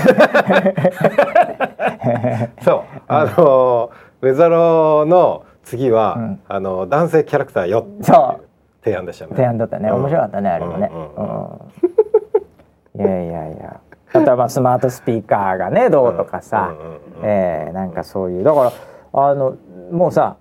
[2.62, 3.92] そう、あの
[4.22, 6.40] ウェザローの次は、うん。
[6.48, 8.47] あの男性キャラクターよそう
[8.88, 9.32] 提案でしたね。
[9.32, 9.90] 提案だったね。
[9.90, 9.96] うん。
[9.98, 13.80] 面白かったねあれもね、うんうん いやいやいや。
[14.14, 18.44] あとはまあスマートスピーカーがねどうとかさ、うえーなんかそういう。
[18.44, 18.72] だから
[19.14, 19.56] あの
[19.92, 20.38] もうさ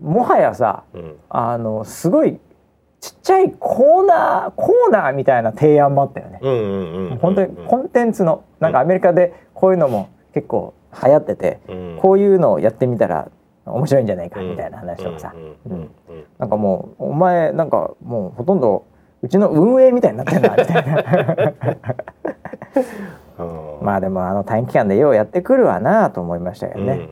[0.00, 1.16] もはやさうん。
[1.28, 2.38] あのすごい
[3.00, 6.40] ちっちゃいコーナーコーナーみたいな提案もあったよね。
[7.20, 10.74] 本当にコンテンツのなんかアメリカでこういうのも結構
[11.04, 11.98] 流行ってて、うん。
[12.00, 13.28] こういうのをやってみたら
[13.72, 15.90] 面白いんじゃないかみたいな話とかさ、うんうんうん
[16.38, 18.86] なんかもうお前なんかもうほとんど
[19.22, 21.54] うちの運営みたいになってんだみたいな。
[23.38, 23.78] うん。
[23.78, 27.08] うんまあでもあの短期間でようやってくるわなと思いましたよね。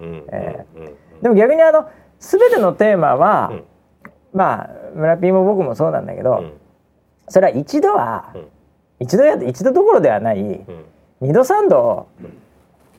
[1.22, 1.88] でも逆にあの
[2.18, 3.64] 全てのテーマは、うん。
[4.32, 6.52] まあ村ピーも僕もそうなんだけど、うん。
[7.28, 8.48] それは一度は、うん。
[9.00, 10.84] 一度や一度どころではないうん。
[11.20, 12.08] 二度三度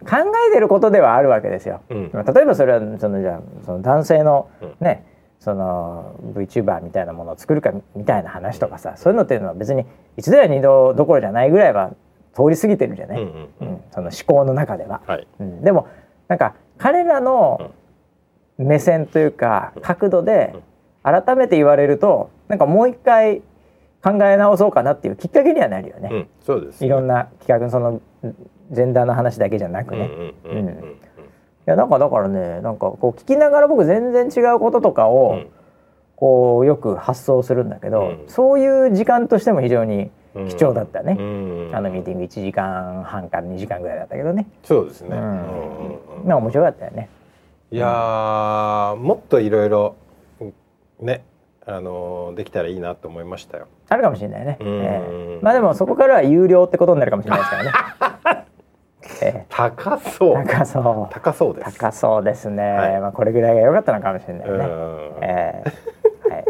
[0.06, 0.18] 考
[0.50, 1.82] えてることではあるわけですよ。
[1.90, 2.12] うん。
[2.12, 4.76] 例えばそれはそのじゃあその男性のうん。
[4.80, 5.06] ね、
[5.40, 9.86] その VTuber みたいなものを作るかみたいな話とかさそういうのっていうのは別に
[10.18, 11.92] 一度や二度どころじゃないぐらいは
[12.34, 13.82] 通り過ぎてるじゃない、うんうんうん。
[13.92, 15.02] その思考の中では。
[15.08, 15.28] はい。
[15.40, 15.62] うん。
[15.62, 15.88] でも
[16.28, 17.72] なんか彼らの
[18.58, 20.56] 目線というか角度で
[21.04, 23.42] 改めて言われるとなんかもう一回
[24.04, 26.10] 考え直そうかなっていうきっかけにはなるよね。
[26.12, 26.28] うん。
[26.42, 26.86] そうです。
[26.86, 28.02] いろんな企画その
[28.72, 30.10] ジェンダーの話だけじゃなくね。
[31.68, 35.48] いやなんかだからねなんかこう聞きながら僕全然違うこととかうをん。
[36.16, 38.24] こうよく発想するんだけど、うん。
[38.28, 40.48] そういう時間としても非常にうん。
[40.50, 41.16] 貴重だったね。
[41.20, 45.16] うんあのミーティング1時間半から2時間ぐらいだったけどね、そうですね。
[45.16, 46.34] うん。
[46.34, 47.10] 面白かったよね。
[47.70, 49.96] いやーもっといろいろ
[51.02, 51.24] ね
[51.66, 53.68] あのーできたらいいなと思いましたよ。
[53.90, 54.58] あるかもしれないね。
[54.62, 54.68] うん。
[54.68, 55.02] え
[55.38, 55.40] え。
[55.42, 57.72] まあでもそこからは有料ってことになるかもしれないですからね。
[59.22, 61.78] え高そうえ高そう高そうです。
[61.78, 62.64] 高そうですね。
[62.72, 64.54] はいまあこれぐらいが良かったのかもしれないね。
[64.54, 64.64] うん
[65.22, 65.64] え
[66.30, 66.46] えはい。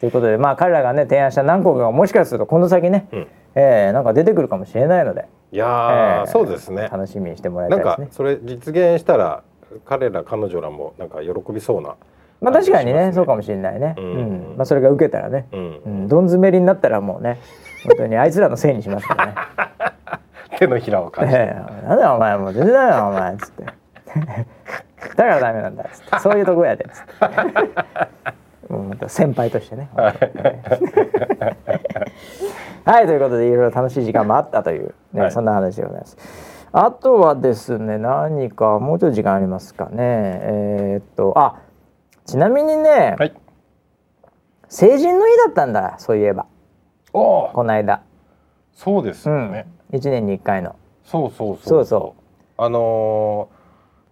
[0.00, 3.26] ということでまあ彼らがね提案した何個かがもしかするとこの先ね、うん
[3.58, 6.88] ええなんか出てくるかもしれないので、いやー、ええそうですね。
[6.92, 8.06] 楽しみにしてもらいなんたいですね。
[8.08, 9.42] かそれ実現したら
[9.86, 11.94] 彼ら彼女らもなんか喜びそうな。
[12.42, 13.36] まあ確かにねそうかも。
[13.38, 13.94] もしれないね。
[13.96, 14.56] ううんん。
[14.58, 15.56] まあそれが受けたらね、う。
[15.56, 17.40] うんん、どん詰めりになったらもうね
[17.86, 19.34] 本当にあいつらのせいにしますからね。
[20.58, 21.38] 手のひらを感じて。
[21.38, 21.88] ええ。
[21.88, 23.64] なんだよお前もう全然だよお前っつって。
[25.16, 26.18] だからダメなんだっつって。
[26.20, 27.04] そういうとこやでっつっ
[28.98, 29.08] て。
[29.08, 29.88] 先輩としてね。
[29.94, 30.10] は
[33.02, 33.06] い。
[33.06, 35.32] ということでいろいろ楽しい時間もあったという、ねはい。
[35.32, 36.16] そんな話でございます。
[36.72, 39.94] あとはですね何かもうちょっと時間ありますかね。
[39.98, 41.56] えーっとあ
[42.26, 43.32] ちなみにね、はい。
[44.68, 46.46] 成人の日だったんだそういえば。
[47.12, 47.50] おお。
[47.52, 48.02] この間。
[48.74, 49.66] そうですうん、よね。
[49.92, 52.14] 1年に1回のそうそうそうそうそ
[52.58, 53.56] あのー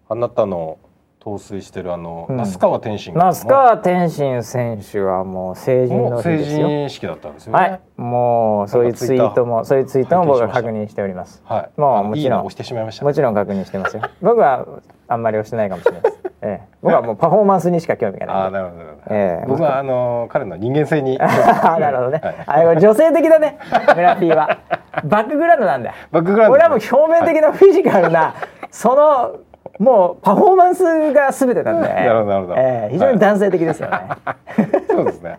[0.06, 0.78] あなたの
[1.24, 6.68] 陶酔してるあの、うん那須川天心が那須川天心選手はもう成人の日ですよ。
[6.68, 7.58] 人式だったんですよね。
[7.58, 11.42] はい、もうそういうツイートもそういうツイートも僕は確認しております。
[11.46, 11.80] はい。
[11.80, 13.04] もうもちろんいいの押してしまいました。
[13.06, 14.02] もちろん確認してますよ。
[14.20, 14.66] 僕は
[15.08, 16.18] あんまり押してないかもしれないです。
[16.47, 18.62] ええ、僕はもうパフォーマンスにしか興味がああない。
[18.62, 19.14] なるほどなるほど。
[19.16, 21.18] ええ僕はあのー彼の人間性に。
[21.22, 22.20] あなるほどね。
[22.22, 23.59] はいあれは女性的だね。
[23.97, 24.59] 村ピーは
[25.05, 25.95] バックグラウンドなんだよ。
[26.12, 28.34] バックグラウンド俺はもう表面的なフィジカルな、
[28.70, 29.36] その
[29.78, 31.88] もうパフォーマンスが全てなんで。
[31.88, 33.99] なるほどなるほどええ非常に男性的ですよね。
[34.90, 35.38] そうですね。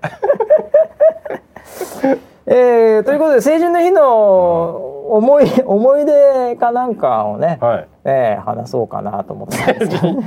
[2.48, 4.76] えー、ということで成人の日の
[5.10, 7.88] 思い思い出かなんかをね、はい。
[8.06, 10.22] えー話そうかなと思ってたんですけど、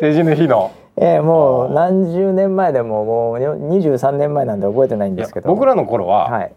[0.00, 0.72] 成人の日の。
[0.98, 6.52] えー、もう何十年前でももう23年前なんで覚えてないんですけど僕らの頃ははい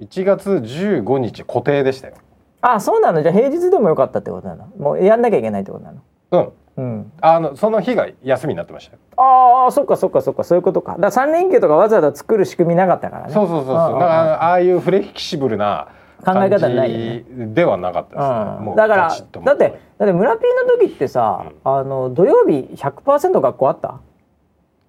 [0.00, 2.14] 1月15日固定でしたよ。
[2.62, 3.22] あそうなの？
[3.22, 4.66] じゃあ平日でもよかったってことなの？
[4.78, 6.00] もうやんなきゃいけないってことなの？
[6.32, 6.52] うん。
[6.78, 8.98] うんあのその日が休みになってましたよ。
[9.16, 13.74] ああそっかそっかそっかそういうことかだから3連休とかわざわざ作る仕組みなかったからねそうそうそうそう。
[13.74, 15.88] だからああいうフレキシブルな
[16.34, 17.24] 考え方ないよね。
[17.54, 18.34] ではなかったですね。
[18.64, 24.00] もううんだからだってだって村ピーの時ってさ、あの土曜日100%学校あった？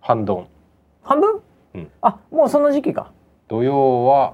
[0.01, 0.47] 半ドン。
[1.03, 1.39] 半分、
[1.75, 1.91] うん。
[2.01, 3.11] あもうその時期か。
[3.47, 4.33] 土曜は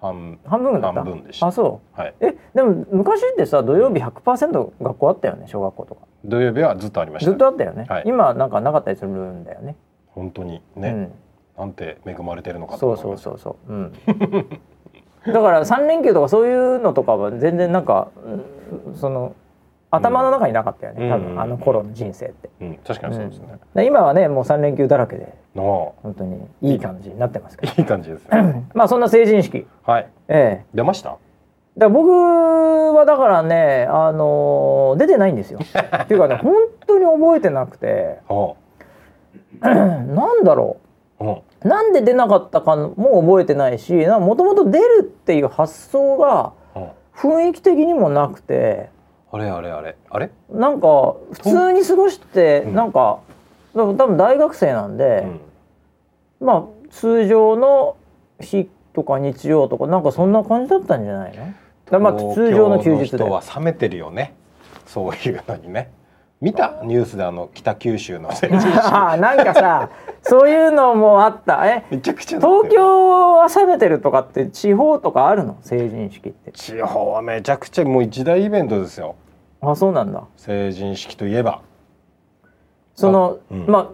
[0.00, 1.02] 半半分だった？
[1.02, 1.46] 半分でした。
[1.46, 2.10] あそはい。
[2.10, 6.02] うえでも昔ってさ土曜日100%学校あったよね小学校とか。
[6.24, 7.30] 土曜日はずっとありました。
[7.30, 8.02] ずっとあったよね、はい。
[8.06, 9.76] 今なんかなかったりするんだよね。
[10.08, 11.10] 本当にね、
[11.58, 13.92] なんて恵まれてるのうん、かとそうそうそうそう、うん、
[15.26, 19.34] だから3連休とかそういうのとかは全然なんか、うんその
[19.90, 23.46] 頭の中になかったよね、うん多分あの頃の人生って、うん、確かにそうですね。
[23.76, 28.64] で今はねもう3連休だらけでの本当にいい感じになってますからいい感じですね。
[28.74, 30.08] まあそんな成人式はい。
[30.26, 31.10] ええ出ました？
[31.10, 31.18] だか
[31.78, 35.60] ら僕はだからね、あのー出てないんですよ。
[35.62, 36.54] っていうかね本
[36.88, 38.54] 当に覚えてなくては
[39.62, 40.78] なんだろ。
[40.80, 40.83] う
[41.62, 48.90] なんで出なかったかも覚えてないしもともと出るっていう発想がうん雰囲気的にもなくて
[49.30, 50.30] あれあれあれあれ？
[50.50, 53.20] なんか普通に過ごしてうんなんか
[53.74, 55.24] 多分大学生なんで、
[56.40, 56.46] うん。
[56.46, 57.96] まあ通常の
[58.40, 61.46] 日とか日曜とかなんかそんな感じだったんじゃないの？
[61.46, 61.56] だか
[61.90, 64.34] らまあ通常の休日で東京の人は冷めてるよね。
[64.86, 65.90] そういうのにね。
[66.44, 66.80] 見た？
[66.84, 68.30] ニュースであの北九州の。
[68.32, 69.88] 成人式ああなんかさ
[70.20, 71.66] そういうのもあった。
[71.66, 75.56] えめちゃくちゃ東京は冷めてるとかって地方とかあるの？
[75.62, 76.52] 成人式って。
[76.52, 79.16] 地方はめちゃくちゃもう一大イベントですよ。
[79.62, 80.24] あそうなんだ。
[80.36, 81.62] 成人式といえば。
[82.94, 83.66] その、うん。
[83.66, 83.90] ま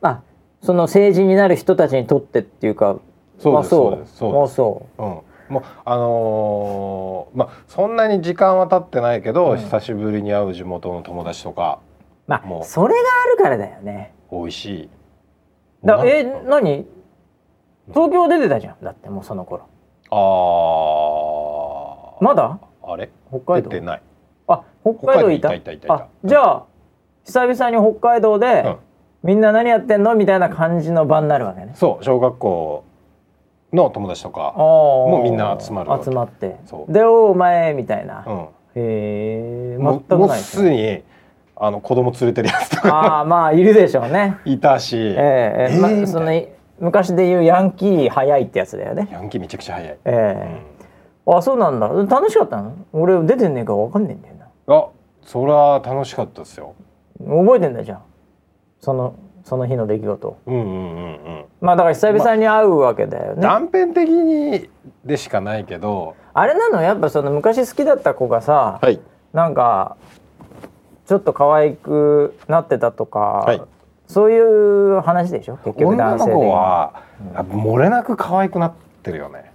[0.00, 0.22] ああ
[0.62, 2.98] その成人になる人たちにとってっていうか
[3.38, 3.96] そうそう。
[3.98, 4.52] ですそうです。
[4.52, 5.02] あそう。
[5.02, 5.24] ん、も
[5.60, 9.58] うあのーまあそんなに時間は経ってないけど、うん。
[9.58, 11.80] 久しぶりに会う地元の友達とか。
[11.84, 11.89] う
[12.30, 12.60] まもう。
[12.60, 14.14] あそれがあるからだよね。
[14.30, 14.88] 美味しい。
[15.82, 16.86] なだえ何？
[17.88, 18.76] 東京出てたじゃん。
[18.84, 19.64] だってもうその頃。
[20.10, 22.24] あー。
[22.24, 22.60] まだ？
[22.82, 23.10] あれ？
[23.30, 23.70] 北海道？
[23.70, 24.02] 出てない。
[24.46, 25.50] あ北海道いた？
[25.92, 26.66] あじゃあ
[27.24, 28.76] 久々に北海道で、うん。
[29.22, 30.14] みんな何やってんの？
[30.14, 31.72] みたいな感じの場になるわけね。
[31.74, 32.84] そう小学校
[33.72, 34.54] の友達とか。
[34.56, 36.56] ももうみんな集まる集まって。
[36.88, 38.48] でおお前みたいな、うん。
[38.76, 40.68] へえも全くうもうないですね。
[40.70, 41.09] すでに
[41.62, 42.88] あの子供連れてるやつとか。
[42.88, 44.38] ああまあいるでしょうね。
[44.46, 45.78] いたし、ええええ。
[45.78, 46.06] まえー。
[46.06, 46.32] その
[46.78, 49.08] 昔で言うヤンキー早いってやつだよね。
[49.12, 49.90] ヤンキーめちゃくちゃ早い。
[49.90, 50.62] ええ。
[51.26, 51.88] あそうなんだ。
[51.88, 52.72] 楽しかったの？
[52.94, 54.74] 俺出てんねえか分かんねえんだよな。
[54.74, 54.88] あ
[55.22, 56.74] それは楽しかったですよ。
[57.18, 58.02] 覚えてんだじゃん。
[58.80, 60.38] そのその日の出来事。
[60.46, 61.08] うんうんうんう
[61.40, 61.44] ん。
[61.60, 64.70] まあだから久々に会うわけだよね、断片的に
[65.04, 66.80] でしかないけど、あれなの？
[66.80, 68.98] やっぱその昔好きだった子がさ、はい。
[69.34, 69.98] なんか
[71.10, 73.60] ちょっと可愛くなってたとか、はい。
[74.06, 75.56] そういう話でしょ？
[75.64, 77.02] 結局男性で子は、
[77.34, 79.50] やっぱ漏れなく可愛くなってるよね。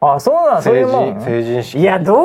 [0.00, 1.00] あそうなんそうい成うも。
[1.10, 1.78] ん人成人式。
[1.80, 2.24] いやど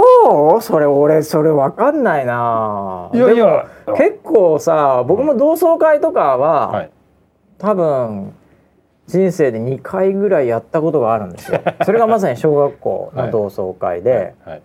[0.60, 0.62] う？
[0.62, 3.10] それ俺それ分かんないな。
[3.14, 3.68] いやいや。
[3.98, 6.90] 結構さ僕も同窓会とかは、はい。
[7.58, 8.34] 多分
[9.08, 11.60] 人生で2回ぐらいやったことがあるんですよ。
[11.84, 14.62] それがまさに小学校の同窓会で、はい。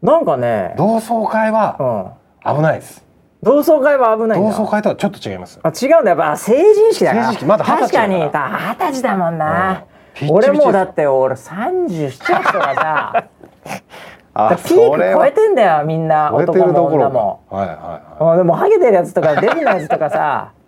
[0.00, 3.08] なんかね、同窓会はうん、危ないです。
[3.42, 5.60] 同窓会は危ないん同だ窓会とはちょっと違います。
[5.62, 6.10] あ違うんだ。
[6.10, 7.22] やっぱ成人式だから。
[7.26, 8.14] 成人式まだ二十確かに。
[8.16, 9.84] 二十歳だもんな、
[10.22, 10.30] うん。
[10.30, 13.24] 俺もうだって俺37とかさ。
[14.34, 16.32] あピーク超えてんだよみんな。
[16.32, 17.40] 男も女も。
[17.50, 17.56] か。
[17.56, 17.76] はいはい
[18.24, 20.52] はうんでもハゲてるやつとかデブなやつとかさ。
[20.54, 20.58] い。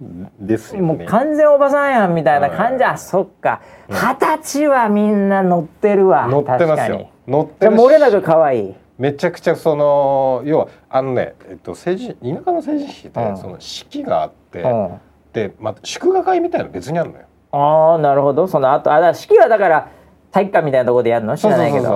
[0.40, 1.06] ですよもうね。
[1.06, 2.90] 完全おばさんやんみたいな感じ、うん。
[2.90, 3.60] あそっか。
[3.88, 6.26] 二十歳はみんな乗ってるわ。
[6.26, 7.08] 乗ってますよ。
[7.26, 7.78] 乗ってるし。
[7.78, 13.36] 漏れなく可愛いめちゃくちゃその要はあのね、えっと、成人田舎の成人式って、うん。
[13.38, 15.00] その式があって、うん。
[15.32, 17.24] でまた祝賀会みたいなの別にあるのよ。
[17.52, 18.46] ああなるほど。
[18.46, 19.88] その後あだ式はだから
[20.30, 21.36] 体育館みたいなところでやるの？
[21.36, 21.88] 知らないけど。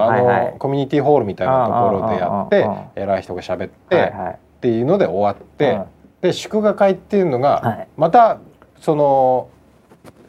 [0.59, 2.49] コミュニティホールみたいなところでやっ
[2.95, 4.33] て偉い人が喋って、はいはい。
[4.33, 5.85] っていうので終わって、うん。
[6.23, 7.89] で祝賀会っていうのが、はい。
[7.99, 8.39] また
[8.81, 9.51] その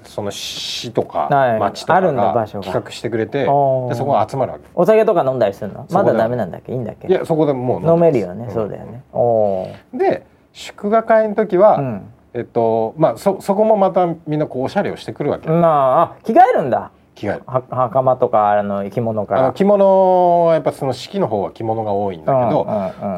[0.06, 2.64] その市とかはい町とかあるんだが場所が。
[2.66, 4.66] 企画してくれてでそこが集まるわけ。
[4.74, 5.88] お酒とか飲んだりするの？
[5.90, 6.72] まだダメなんだっけ？
[6.72, 7.08] いいんだっけ？
[7.08, 8.52] いやそこでもう飲めるよね、ん。
[8.52, 9.04] そうだよね。
[9.14, 12.12] おで祝賀会の時は、うん。
[12.34, 16.92] えっとまあそそこもまたみんなこうおしゃれをしてくるわけ、まああ着替えるんだ。
[17.16, 17.44] 着替える。
[17.46, 19.54] は袴とかあの着物から。
[19.54, 22.68] 着物はやっぱその式の方は着物が多いんだけど、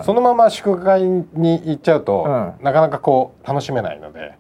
[0.03, 2.29] そのまま祝賀会に行っちゃうと、う
[2.61, 2.63] ん。
[2.63, 4.35] なかなかこう楽しめないので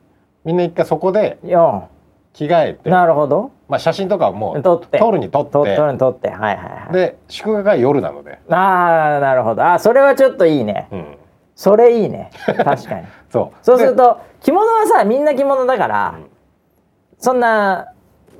[0.45, 1.89] みんな一回そこでよ
[2.37, 3.51] 着替えて、なるほど。
[3.67, 4.99] まあ、写真とかはもう撮って。
[4.99, 5.51] 撮るに撮って。
[5.53, 6.29] と取る取って。
[6.29, 6.93] はいはいはい。
[6.93, 9.65] で祝賀会夜なので、ああなるほど。
[9.65, 10.87] あそれはちょっといいね。
[10.91, 11.17] うん、
[11.55, 12.29] それいいね。
[12.45, 13.07] 確かに。
[13.31, 13.57] そう。
[13.63, 16.29] そうするでと着物はさみんな着物だから、うん。
[17.17, 17.87] そんな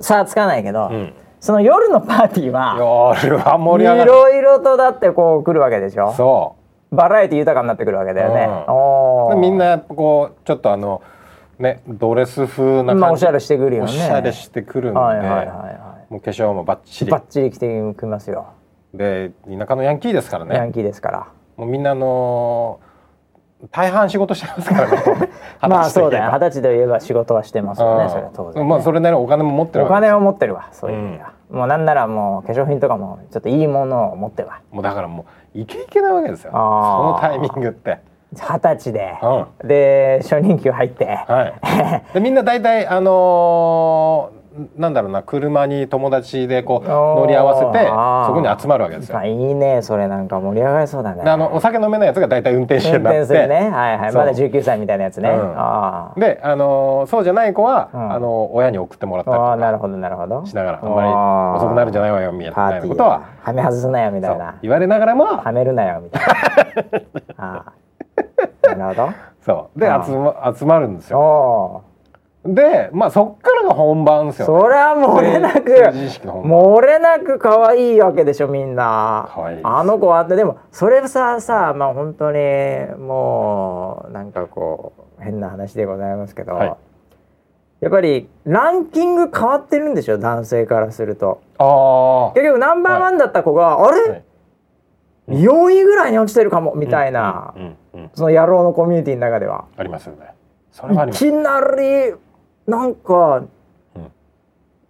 [0.00, 4.12] 差つかないけど、うん、その夜のパーティーは夜は盛いり上がる。
[4.12, 6.12] ろいろとだってこう来るわけでしょ。
[6.12, 6.54] そ
[6.92, 8.48] バラエティ豊かになってくるわけだよね、
[9.32, 9.40] うん。
[9.40, 11.02] みんなやっぱこうちょっとあの
[11.58, 13.90] ねドレス風な感じ、まあおしゃれしてくるよね。
[13.90, 17.08] おしゃれしてくるんで、はいはいはいはもう化粧もバッチリ。
[17.08, 18.48] いバッチリ着てきますよ、
[18.94, 21.28] で田舎のヤンキーですからヤンねキーですから。
[21.56, 22.80] もうみんなあの
[23.72, 25.28] 大半仕事してますからね。
[25.68, 26.30] まあそうだよ。
[26.30, 34.60] 二二十歳で言えば仕事はしてますよねそれは当然ね、まあそれなりにお金も持ってるおわけです金を持ってるわそういう意味では、もうなんならもう化粧品とかもちょっといいものを持ってるわ。
[34.70, 36.52] もうだからもうイケイケなわけですよ。
[36.52, 37.98] そのタイミングって
[38.34, 42.12] 二十歳で、うで初任給入って、はい。
[42.14, 44.38] でみんな大体あのー
[44.76, 49.18] なんだろうな車に友達でこう乗り合わせてそこに集まるわけですよ。
[49.18, 51.22] あいいねそれなんか盛り上がりそうだね。
[51.22, 53.18] であのお酒飲めないやつが大体運転手運になって。
[53.20, 53.70] 転するね。
[53.70, 54.12] はいはい。
[54.12, 55.54] まだ19歳みたいなやつね、うん。
[55.56, 56.20] あー。
[56.20, 58.12] で、あのーそうじゃない子は、うん。
[58.12, 60.44] あの親に送ってもらったりとかなるほどなるほど。
[60.44, 61.08] しながらあんまり
[61.58, 63.22] 遅くなるんじゃないわよみたいなことは。
[63.42, 63.52] は。
[63.52, 64.56] め外すなよみたいな。
[64.62, 66.26] 言われながらもはめるなよみたいな。
[67.38, 67.87] あー
[68.76, 69.80] なるほそう。
[69.80, 71.84] で集ま集まるんですどよ
[72.44, 79.28] おでまあそっからが本番ですーよ、それは漏れなく漏れなく可愛いわけでしょみんな。
[79.34, 82.38] 可愛いあの子はでもそれささまあ本当に
[82.98, 86.76] もうなんかこう変な話でございますけど、はい。
[87.80, 91.40] やっぱりランキング変わってるんでしょ男性からすると。
[91.58, 94.22] あ結局ナンバーワンだった子が、あれ、はい。
[95.28, 97.76] 4位ぐらいに落ちてるかもみたいな、うんうんうん
[98.14, 99.66] その野郎のコミュニティの中では。
[99.76, 100.28] ありますよね。
[100.72, 101.26] それはあります。
[101.26, 102.14] いきなり
[102.66, 103.44] なんか、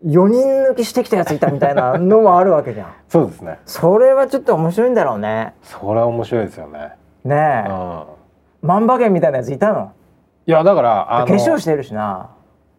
[0.06, 2.92] 4人抜きしてきたやついたみたいなのもあるわけじゃん。
[3.09, 3.59] そうですね。
[3.66, 5.54] それはちょっと面白いんだろうね。
[5.62, 6.92] それは面白いですよね。
[7.24, 7.70] ねえ。
[7.70, 8.02] うん。
[8.62, 9.92] 万馬券みたいなやついたの？
[10.46, 12.30] いやだからあの化粧してるしな。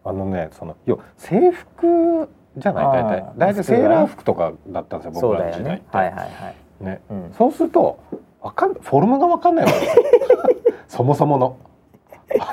[0.02, 2.84] あのねその要は制服じゃない？
[2.86, 5.82] 大あ体ー大体セーラー服とかだったんですよ僕らの時代っだよね。
[5.90, 6.84] てはいはいはい。
[6.84, 7.00] ね。
[7.10, 7.32] うん。
[7.36, 7.98] そうすると
[8.42, 9.72] わかんフォルムがわかんないわ。
[10.88, 11.56] そもそもの。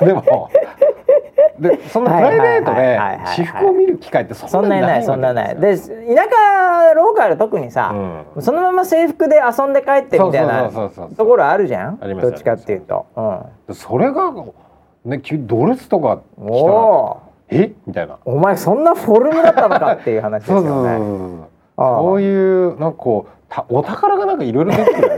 [0.00, 0.50] でも
[1.58, 7.92] でそのプライベートで私服を見る機会ってそそんんなにないそんなないで田舎ローカル特にさ、
[8.36, 8.42] うん。
[8.42, 11.98] そのまま制服で遊んで帰ってみたいなところあるじゃん？
[12.20, 14.32] どっちかっていうと、うん、でそれが
[15.04, 17.16] ねドレスとか着たら
[17.50, 17.72] え？
[17.86, 18.18] みたいな。
[18.24, 20.98] お前そんなフォルムだったのかっていう話ですよね。
[21.76, 25.08] そういうなんかこうたお宝がなんかいろいろ出てくる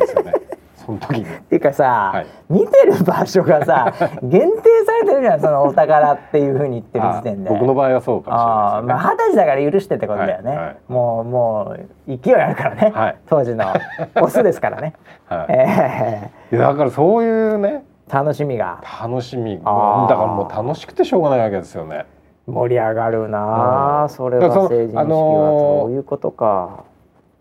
[0.98, 1.24] その時に。
[1.24, 2.26] っていうかさ、はい。
[2.48, 7.50] 見てる場所がさ 限定されてるじゃんそのお宝っていうふうに言ってる時点で。
[7.50, 8.86] あ僕の場合はそうかもしれああないね。
[8.88, 10.58] まあ二十歳だから許してってことだよね、はい。
[10.58, 10.76] はい。
[10.88, 11.76] もうも
[12.08, 13.16] う勢いあるからね、はい。
[13.28, 13.64] 当時の
[14.20, 14.94] オスですからね、
[15.28, 15.46] はい。
[15.50, 18.78] えいやだからそういうねー楽しみが。
[19.02, 19.60] 楽しみ。
[19.64, 20.08] あー。
[20.08, 22.06] だからもう楽しくてしょうがないわけですよね。
[22.46, 24.08] 盛り上がるなあ、うん。
[24.08, 26.84] それは成人式はあのーそういうことか、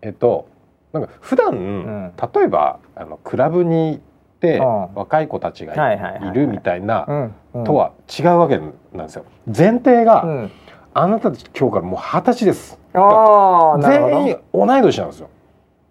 [0.02, 0.46] えっと
[0.92, 2.12] なんか普段、ん。
[2.34, 4.00] 例えばあのクラブに行っ
[4.40, 4.94] て、うん。
[4.94, 7.30] 若い子たちがはいるみたいな
[7.64, 8.58] とは違うわけ
[8.94, 9.24] なんですよ。
[9.46, 10.50] 前提が、うん、
[10.94, 12.78] あなたたち今日からもう二十歳です。
[12.92, 15.28] 全員同い年なんですよ。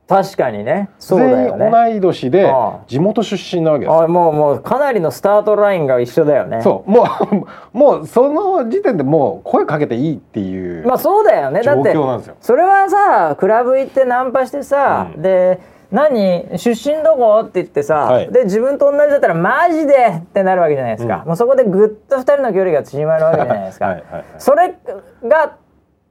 [0.08, 0.90] 確かにね。
[0.98, 1.70] そうだよね。
[1.72, 2.52] 全員同い年で
[2.88, 4.02] 地元出身なわけですよ。
[4.02, 6.62] あもうもうかなりのスタートラインが一緒だよね。
[6.64, 6.92] そう。
[6.92, 7.06] も
[7.74, 11.62] う もうその時点でもう声かけていいっていうまあそうだよね。
[11.62, 12.36] だ状って況なんですよ。
[12.42, 15.22] それはさクラブ行ってナンパしてさ、うん。
[15.22, 15.60] で
[15.92, 16.58] 何？
[16.58, 17.42] 出身どこ？
[17.42, 18.32] って言ってさ、はい。
[18.32, 21.28] で自分と同じだったらマジでってなるわけじゃないですか、うん。
[21.30, 24.04] もうそこでぐっと二人の距離が縮まるわけじゃないですか、 はい
[24.38, 24.76] それ
[25.24, 25.56] が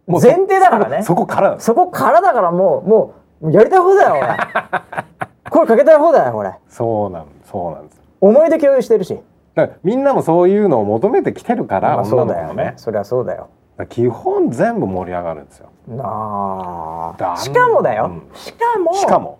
[0.06, 1.02] もう前提だからね。
[1.02, 4.36] そこからそこからだからもうもうやりたい放題だよ俺
[5.50, 6.52] 声かけたい放題だよこれ。
[6.68, 9.20] そうなんそうなんです思い出共有してるし。
[9.82, 12.64] みんなもそういうのを求めてきてるから、まあそうだよね。
[12.64, 12.72] ね。
[12.76, 13.48] そりゃそうだよ。
[13.88, 15.68] 基本全部盛り上がるんですよ。
[15.88, 18.22] なだあしかもだよ、うん。
[18.34, 19.38] しかもしかも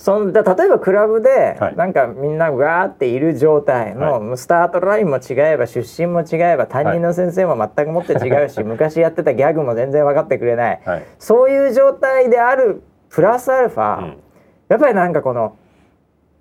[0.00, 1.76] そんだ例えばクラブで、はい。
[1.76, 11.06] なんかみんなわーっている状態の、スタートラインも違えば出身も違えば担任の先生も全くもって違うし、昔やってたギャグも全然分かってくれない、はい。
[11.18, 14.16] そういう状態であるプラスアルファ、うん。
[14.70, 15.58] やっぱりなんかこの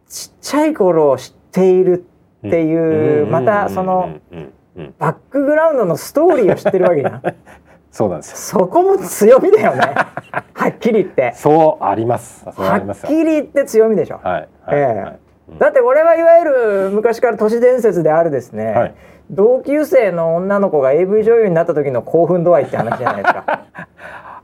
[0.08, 2.06] ちっちゃい頃を知っている
[2.48, 4.38] っていう、またそのうん。
[4.38, 4.54] うん。
[4.78, 4.84] うん。
[4.84, 4.94] うん。
[4.98, 7.22] バックグラウンドのストーリーを知ってるわけじゃん
[7.92, 8.62] そうなんですよ。
[8.62, 9.82] そこも強みだよね。
[10.54, 11.34] はっきり言って。
[11.36, 12.46] そうあります。
[12.46, 14.34] はっきり言って強みでしょ、はい。
[14.34, 15.02] はい、ええ。
[15.02, 15.20] はい。
[15.58, 18.96] だって俺はいわゆる昔から都市伝説であるですね、はい。
[19.32, 23.62] 同級生の女の子が AV 女優になった時の興奮度合いって話じゃないですか。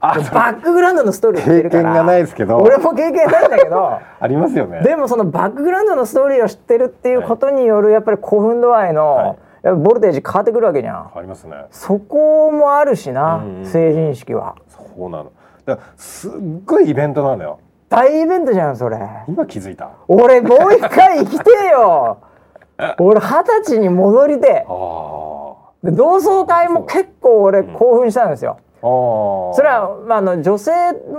[0.02, 1.84] あバックグラウンドのストーリー知って経るから。
[1.84, 2.58] 験がないですけど。
[2.58, 4.00] 俺も経験ないんだけど。
[4.20, 4.82] ありますよね。
[4.82, 9.36] でもそのバックグラウンドのストーリーを知ってるっていうことによるやっぱり興奮度合いの、はい
[9.66, 11.11] やっぱボルテージ変わってくるわけじゃん。
[11.16, 11.66] ありますね。
[11.72, 13.66] そこもあるしな、うんうん。
[13.66, 14.55] 成人式は。
[14.70, 15.32] そうなの。
[15.66, 16.32] だからすっ
[16.66, 17.59] ごいイベントなのよ。
[17.89, 18.99] 大イベントじゃんそれ。
[19.28, 19.89] 今気づいた？
[20.07, 22.20] 俺もう一回生きてえよ。
[22.99, 28.57] 俺二十歳に戻りて同窓会も結構俺興奮したんですよ。
[28.82, 30.72] それは、まあ、あの女性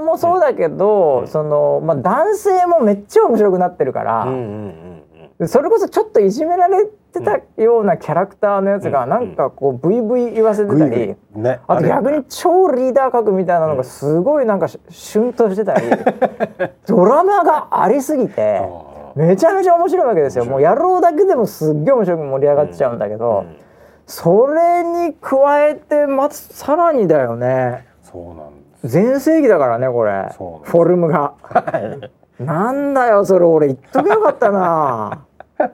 [0.04, 5.30] もそうだけど、そのまあ、男性もめっちゃ面白くなってるから、うんうんうんうん。
[5.40, 6.88] でそれこそちょっといじめられ
[7.18, 11.60] てたようなキャラクターのやつがうんなんかこうブイブイ言わせてたり、ね。
[11.66, 11.88] あとれ。
[11.88, 15.86] 逆に超リーダー格みたいなのがすごいなんかしシュンとしてたり、
[16.86, 20.44] ドラマがありすぎてあめちゃめちゃ面白いわけですよ。
[20.44, 23.56] もう野郎だけでもすっげえ面白く盛り上がっちゃうんだけど、うん。
[24.06, 27.86] それに加えてまずさらにだよね。
[28.02, 28.88] そうなんです。
[28.88, 30.28] 全盛期だからねこれ。
[30.36, 31.32] フォルムが。
[32.38, 33.44] なんだよそれ。
[33.44, 35.24] 俺言っとけよかったな。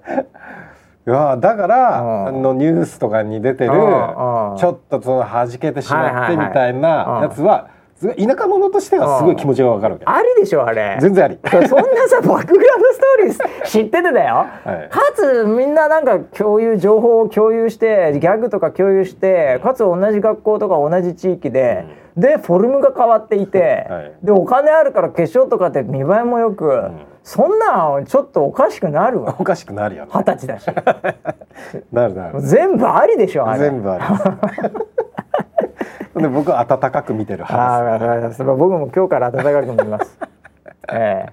[1.04, 2.26] いやだから、うん。
[2.28, 4.52] あのニュースとかに出てる、うん。
[4.52, 4.56] うん。
[4.58, 7.70] ちょっとその弾けてしまってみたいなやつは、
[8.16, 10.98] 田舎者としてはすごい気持ちがわかるわけ、ありでしょあれ。
[11.00, 11.68] 全然あり、 そんな
[12.08, 14.88] さバックグラウンドストーリー知っててだよ、はい。
[14.90, 21.84] かつみんななんか共有情報を共有してギャグとか共有してかつ同じ学校とか同じ地域で、
[22.16, 24.12] でフォルムが変わっていて、はい。
[24.22, 26.90] でお金あるから化粧とかって見栄えもよく、
[27.22, 29.36] そんなんちょっとおかしくなるわ。
[29.38, 30.04] おかしくなるよ。
[30.04, 30.66] ね二十歳だし。
[31.92, 32.40] なるなる。
[32.42, 33.60] 全部ありでしょあれ。
[33.60, 34.04] 全部あり
[36.22, 38.44] で僕は温かく見てるあ派です。
[38.44, 40.18] 僕も今日から温かく見ます。
[40.92, 41.32] ええ。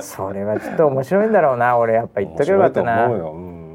[0.00, 1.94] それはちょっと面白いんだろうな、俺。
[1.94, 3.06] やっぱ言っとけばよかったな。
[3.06, 3.74] 面白いと思うよ、うん。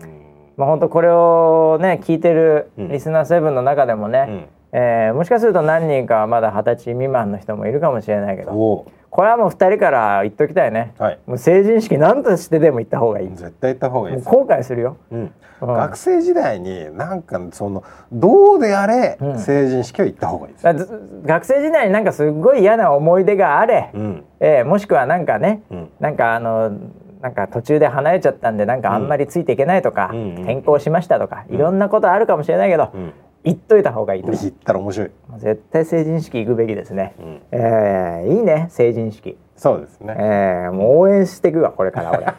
[0.57, 2.87] まあ本当これをね聞いてるうん。
[2.89, 4.45] リスナーセブンの中でもね、うん
[4.77, 10.93] えーもしかすると何人かはまだ二十歳未満の人もいるかもしれないけど、おこれはもう二人から言っときたいね。
[10.99, 11.19] はい。
[11.25, 13.29] もう成人式何としてでも行った方がいい。
[13.29, 14.97] も絶対行った方がいい後悔するよ。
[15.09, 15.31] うん。
[15.61, 15.67] うん。
[15.67, 19.39] 学生時代になんかそのどうであれ、うん。
[19.39, 24.25] 成人式は行った方がいいです、だず学生時代になんかすごい嫌な思い出があれ、うん。
[24.41, 25.89] えーもしくはなんかね、うん。
[26.01, 26.73] なんかあの
[27.21, 33.13] なんか途中で離れちゃったんでなんかあんまりついていけないとか、うんうん転校しましたとか、いろんなことあるかもしれないけど、うん
[33.45, 34.31] 言っといた方がいいと。
[34.31, 37.41] 思う行ったら面白い、絶対成人式行くべきですね、うん。
[37.51, 42.33] えーいいね成人式、そうですね、えーもう応援していくわこれから俺。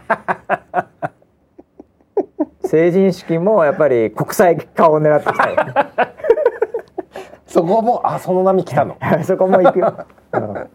[2.66, 5.56] 成人式もやっぱり国際化を狙っていきたい
[7.46, 8.96] そこもあその波来たの。
[9.22, 9.94] そこも行くよ、
[10.32, 10.68] うん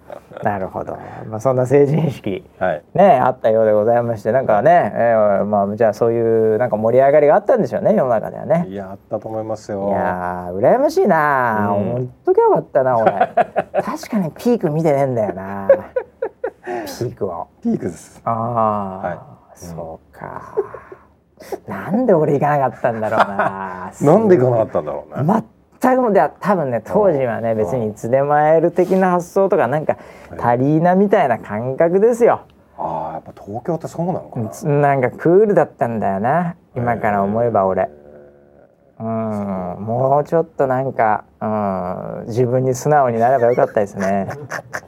[0.44, 2.44] なるほど、まあ、そんな成人式。
[2.60, 2.84] はい。
[2.94, 8.66] ねあったようでございましてなんかね、えーまあじゃあそういうなんか盛り上がりがあったんでしょうね世の中ではね。
[8.70, 11.86] いやあったと思いますいよやー羨ましいな、うん。
[11.86, 13.12] もう言っときゃよかったな俺
[13.84, 15.68] 確かにピーク見てねえんだよな。
[16.64, 17.48] ピークを。
[17.62, 18.22] ピークです。
[18.26, 19.18] ああ、はい。
[19.54, 20.56] そうか。
[21.68, 25.24] なんで俺行かなかったんだろうな なんで行かなかったんだろうね、
[25.82, 27.58] 全くもで多分ね当時はねうん。
[27.58, 29.98] 別にいつでも会える的な発想とかなんか
[30.38, 32.42] タリーナみたいな感覚ですよ。
[32.78, 37.90] ああやっぱ東京ってそうなのかな、つなんかクールだったんだよな今から思えば俺。
[39.00, 39.08] うん
[39.80, 41.46] もうちょっとなんか、う
[42.24, 44.28] ん、自分に素直になればよかったですね。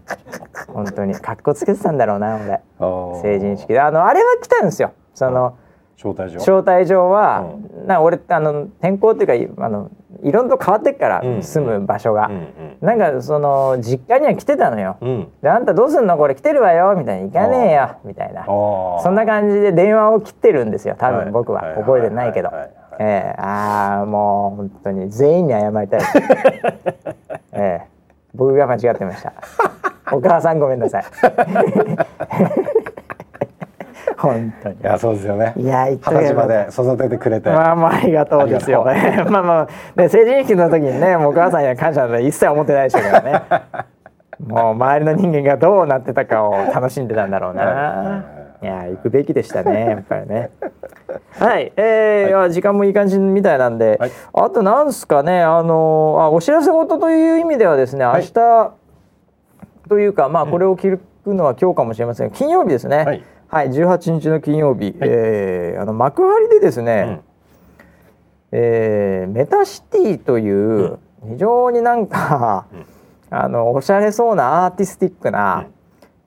[0.72, 1.16] 本当に。
[1.16, 2.38] 格好つけてたんだろうな
[2.80, 3.22] 俺。
[3.22, 3.80] 成人式で。
[3.80, 4.92] あのあれは来たんですよ。
[5.16, 5.56] その
[5.98, 6.40] 招待状。
[6.40, 7.46] 招待状は、
[7.88, 9.90] な俺あの転校っていうかあの
[10.22, 11.44] いろんなとこ変わってっから、うん。
[11.44, 12.28] 住む場所が。
[12.28, 12.48] うん
[12.82, 14.98] なんかその実家には来てたのよ。
[15.02, 15.10] うん。
[15.10, 16.96] うんであんたどうすんのこれ来てるわよ。
[16.98, 17.28] みたいな。
[17.28, 17.96] 行かねえよ。
[18.04, 18.46] みたいな。
[18.46, 20.96] そんな感じで電話を切ってるんですよ。
[20.98, 21.26] 多はい。
[21.26, 21.62] 分僕は。
[21.62, 21.76] はい。
[21.76, 22.50] 覚えてないけど。
[22.50, 22.58] はい。
[22.58, 22.68] はい。
[22.68, 22.74] はい。
[23.00, 23.42] ええ。
[23.42, 26.02] ああもう本当に全員に謝りたい。
[27.54, 27.88] ええ。
[28.36, 29.34] 僕が間違ってました。
[30.12, 31.04] お母さんごめんなさい
[34.18, 39.26] 本当にいやそうですよねいや二十歳まで育ててくれて、まあまあありがとうですよね。
[39.30, 43.42] まあまあで成人式の時にね もうお母さんには感謝なんて一切思ってないでしょうからね。
[44.46, 48.24] もう周りの人間がどうなってたかを楽しんでたんだろうな。
[48.62, 50.50] いや行くべきでしたねやっぱりね。
[51.38, 58.34] はい、えーいや時間もいい感じみたいなんで、はいあとなんすかねあのあお知らせ事という意味ではですね明はい日、
[59.90, 63.24] というかまあこれを聞くのは今日かもしれません金曜日ですね。
[63.54, 67.22] はいはい、18日の金曜日、えーあの幕張でですね、
[68.52, 70.98] えーメタシティという
[71.30, 72.66] 非常になんか、
[73.30, 75.68] あのおしゃれそうなアーティスティックな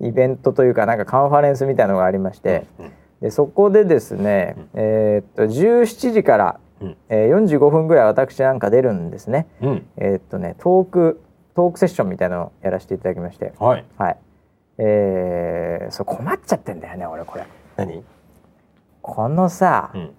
[0.00, 2.92] イベントというかなんかカンファレンスみたいなのがありまして、うん。
[3.20, 6.96] でそこでですね、えーっと17時から、うん。
[7.08, 9.48] えー45分ぐらい私なんか出るんですね。
[9.62, 9.86] うん。
[9.96, 11.20] えーっとねトーク
[11.56, 13.84] トークセッションみたいなのをやらせていただきまして、はい。
[13.98, 14.16] はい。
[14.78, 17.44] えー、そう困っちゃってんだよね俺これ。
[17.76, 18.04] 何、
[19.02, 20.14] このさ、うん。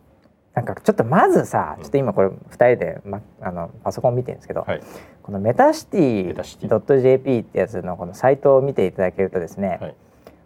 [0.54, 4.82] なんかちょっとまずさちょっと今これ2人で、ま、あのパソコン見てるんですけど、はい。
[5.22, 9.96] このメタシティ .jp ってやつのこのサイトを見ていただけるとですね、はい。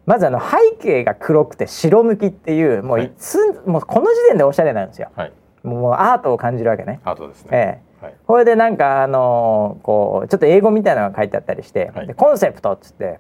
[0.05, 3.11] まずあの背景が黒くて白抜きっていうもう,、はい。
[3.65, 5.11] もうこの時点でおしゃれなんですよ。
[5.15, 5.33] はい。
[5.63, 6.99] もうアートを感じるわけね。
[7.05, 8.05] アートですね、ええ。
[8.05, 8.15] はい。
[8.27, 12.07] これでなんかあのーこうちょっと英語みたいなのが書いてあったりして、はい。
[12.07, 13.17] でコンセプトっつって、うん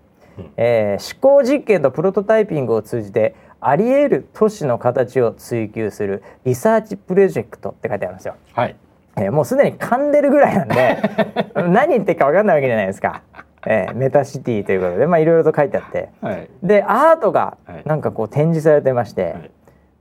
[0.57, 8.35] えー思考実験とプロトタイピングを通じてあり得る都市の形を追求するリサーチプロジェクトって書いてあるんですよ。
[8.53, 8.75] はい。
[9.17, 10.97] えーもうすでに噛んでるぐらいなんで
[11.69, 13.21] 何言ってるか分かんないわけじゃないですか。
[13.67, 16.09] えーメタシティということでまあいろいろと書いてあって。
[16.21, 16.49] はい。
[16.63, 17.81] でアートがはい。
[17.85, 19.51] なんかこう展示されてまして、はい。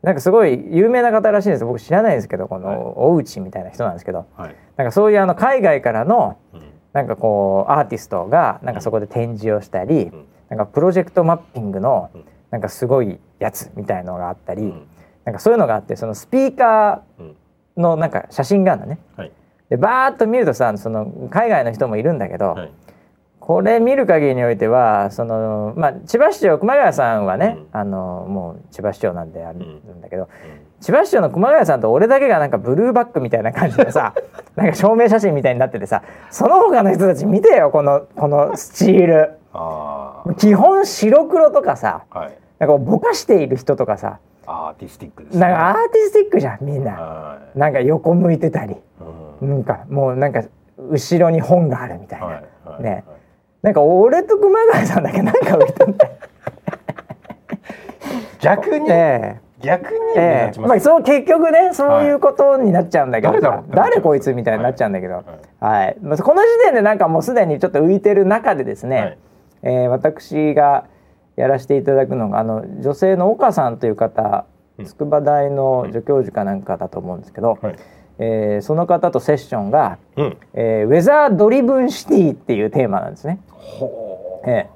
[0.03, 1.65] なんかすごい有名な方らしいんです。
[1.67, 2.65] 僕知らないんですけどこはい。
[2.65, 4.25] の大内みたいな人なんですけど。
[4.37, 4.55] はい。
[4.79, 6.61] なんかそういうあの海外からのうん。
[6.93, 12.25] なんかこうアーティストがなんかそこで展示をしたり、んなんかプロジェクトマッピングのうん。
[12.51, 14.87] なんかすごいやつみたいのがあったり、うん。
[15.25, 17.27] なんかそういうのがあってそのスピーカうん。
[17.79, 18.99] ーのなんか写真があるのね。
[19.17, 19.33] はい。
[19.69, 22.73] でバーッと見るとさその海外の人もいるんだけど、はい。
[23.39, 27.81] これ見る限りにおいてはその、まあ、千葉市長熊谷さんはね、うん。
[27.81, 30.29] あのもう千葉市長なんであるんだけど、うん。
[30.81, 34.15] 千葉市長の熊谷さんと俺だけがなんかブルーバックみたいな感じでさ
[34.57, 39.23] なんか証明写真みたいになっててさその他の人たち見てよこのこのスチール。
[39.23, 39.40] あ
[40.39, 42.39] 基本白黒とかさあはい。
[42.59, 45.41] なんかぼかしている人とかさアーティスティックですね。
[45.41, 46.93] なんかアーティスティックじゃんみんな。
[46.93, 47.59] はい。
[47.59, 48.77] なんか横向いてたり。
[49.41, 49.51] うん。
[49.51, 50.43] なんかもうなんか
[50.91, 53.05] 後ろに本があるみたいな、はいはいね。
[53.63, 56.13] なんか俺と熊谷さんだけ なんか浮いてんだよ。
[58.41, 58.91] 逆に？
[58.91, 59.99] え逆に？
[60.17, 60.21] ええ。
[60.21, 63.35] え目立ちまあそう結局ねそういうことになっちゃうんだけど。
[63.35, 63.75] さ、誰だろう？
[63.75, 65.25] 誰こいつみたいになっちゃうんだけど、は
[65.61, 66.05] はいい。
[66.05, 69.19] まあ、この時点でなんかもうすでにちょっと浮いてる中でですね、はい
[69.63, 70.87] えー私が
[71.37, 74.45] やらせていただくのがあの女性の岡さんという方
[74.79, 74.85] うん。
[74.87, 77.77] 筑波大の助教授かなんかだと思うんですけど、はい。
[78.19, 80.37] えーその方とセッションが、うん。
[80.55, 83.41] えーウェザードリブンシティっていうテーマなんですね。
[83.51, 84.69] ほえ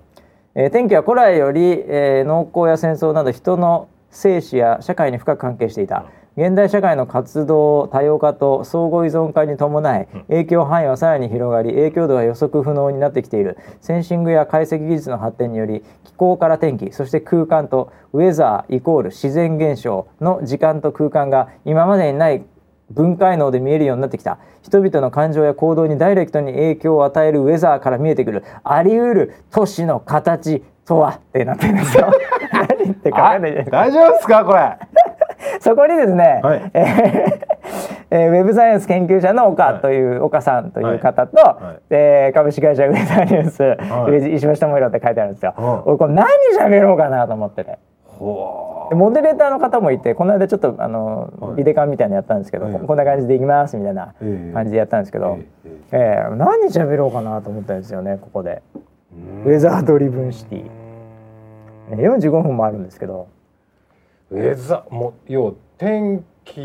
[0.55, 6.05] ええー天気は古来より、えー農耕や戦争など人の生死や社会に深く関係していた
[6.37, 13.57] 現代社会の活動多様化と相互依存化に伴い影響範囲はさらに広がり影響度は予測不能になってきている。
[13.80, 22.45] センシングや解析技術の発展により気候から天気そして空間とウェザーイコール自然現象の時間と空間が今までにない
[22.91, 24.39] 分解能で見えるようになってきた。
[24.62, 32.11] 人々の感情や行動にダイレクトに影響を与えるウェザーから見えてくるあり得る都市の形とはってなってるんですよ。
[32.53, 34.78] 何言ってるかないじゃないですか大丈夫ですかこれ
[35.61, 36.70] そこにですね、はい。
[36.74, 37.45] えー
[38.11, 41.82] えーウェブサイエンス研究者の岡という、岡さんという方と、はい。
[41.90, 44.34] えー株式会社ウェザーニュース、はい。
[44.36, 45.55] 石橋智弘って書いてあるんですよ。
[45.59, 45.82] うん。
[45.86, 46.26] 俺これ何
[46.59, 47.78] 喋ろうかなと思ってて。
[48.07, 51.57] ほでモデレーターの方もいてこの間ちょっとあの、はい。
[51.57, 54.55] ビデカンみたいなのやったんですけど、はいここんな感じでいきますみたいなええ。
[54.55, 56.24] 感じでやったんですけど、ええ。
[56.24, 58.62] えー何喋ろうかなと思ったんですよねここで、
[59.45, 60.64] Weather Driven City、
[61.90, 63.26] えー45分もあるんですけど
[64.35, 66.61] ウェザもう要は天気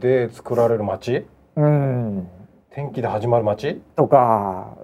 [0.00, 1.24] で作られる街？
[1.54, 2.28] うん。
[2.70, 3.80] 天気で始まる街？
[3.94, 4.76] とか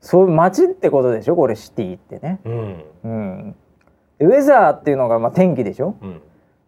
[0.00, 1.36] そういう街ってことでしょ？
[1.36, 2.40] これ city ってね。
[2.44, 2.84] うん。
[3.04, 3.54] うん、
[4.18, 5.96] でウェザーっていうのがまあ天気でしょ？
[6.00, 6.20] うん。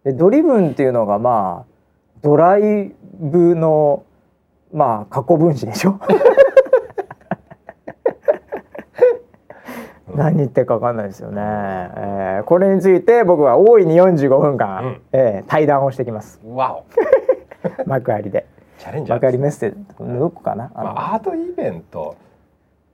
[0.05, 1.73] で driven っていうのがまあ
[2.21, 4.05] ドライブの
[4.73, 5.99] まあ過去分詞でしょ？
[10.19, 15.01] 何言ってるか分かんないですよね、えーこれについて僕は大いに45分間、うん。
[15.13, 16.41] えー対談をしてきます。
[16.47, 16.85] わお。
[17.89, 18.47] 幕張で。
[18.79, 20.71] チャレンジャー幕張メッセどこかな？
[20.75, 22.15] まあ、アートイベント。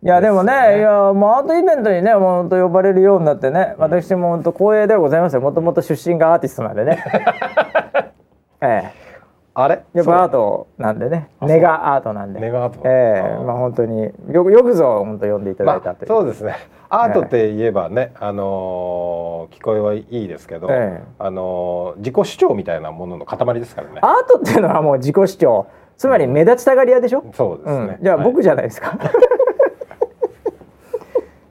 [0.03, 0.53] いやでもね。
[0.70, 5.41] ねいやもうアートイベントにね本当呼ばれるようになってね、私も本当光栄ではございますよ。
[5.43, 7.05] もともと出身がアーティストなんでね。
[8.62, 8.93] え
[9.55, 9.85] あれ？
[9.95, 11.29] えやっぱアートなんでね。
[11.41, 12.41] あネガアートなんで。
[12.41, 12.81] ネガアート。
[12.85, 13.45] ええ。
[13.45, 16.55] まあ本当によくよくぞ本当呼んでいただまあいたという、そうですね
[17.03, 21.05] アートって言えばね、あのー聞こえはいいですけど、ええ。
[21.18, 24.01] あのー自己主張みたいなものの塊ですからね。
[24.03, 25.66] アートっていうのはもう自己主張。
[25.97, 28.24] つまり目立ちたがり屋でしょ、そうですね、うん、じゃあはい。
[28.24, 28.99] 僕じゃないですか、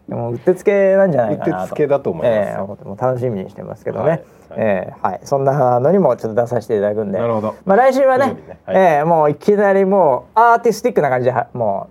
[0.09, 1.61] でもうってつけなんじゃないかなと。
[1.61, 2.37] うってつけだと思います。
[2.37, 4.17] ええもう楽しみにしてますけどね、はい。
[4.17, 4.23] はい。
[4.57, 7.19] ええはい、そんなのにもちょっと出させていただくんで。
[7.19, 7.55] なるほど。
[7.65, 8.59] まあ、来週はねね。
[8.65, 8.77] はい。
[8.77, 11.87] ええもういきなりもうアーティスティックな感じではも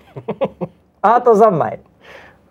[0.60, 0.66] う
[1.00, 1.80] アート三昧、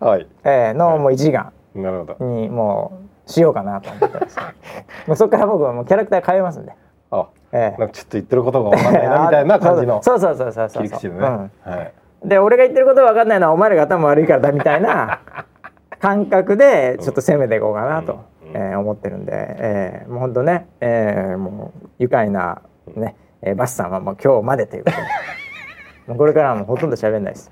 [0.02, 0.26] はい。
[0.44, 2.24] ええのもう1時間なるほど。
[2.24, 2.92] にも
[3.26, 4.36] うしようかなと思ってます
[5.06, 6.72] もうそこから僕はもうキャラクター変えますんで、
[7.10, 7.80] あええ。
[7.80, 11.50] なんかちょっと言ってることが分かんないなみたいな感じのそうそうそうそうそう切り口でね、うん。
[11.72, 11.92] はい。
[12.24, 15.20] で俺が言ってること分かんないのはお前らが頭悪いからだみたいな
[16.00, 18.20] 感覚でちょっと攻めていこうかなと、うん。
[18.54, 22.60] えー思ってるんで、えーもう本当ね、えーもう愉快な
[22.96, 25.02] ね、えーバスさんはもう今日までということで。
[26.18, 27.50] これからはもうほとんど喋んないです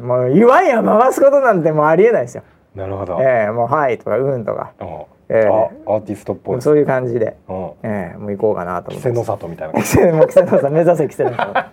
[0.00, 2.42] もう言わんや回すことなんてもうありえないですよ、
[2.74, 4.72] なるほど、えーもう「はい」とか「うん」とか。
[4.80, 4.88] うん
[5.28, 5.48] ええ。
[5.88, 6.62] あアーティストっぽい。
[6.62, 7.70] そういう感じで、うん。
[7.82, 11.72] えーもう行こうかなと思って稀勢の里みたいなもう稀勢の差目指せ稀勢の差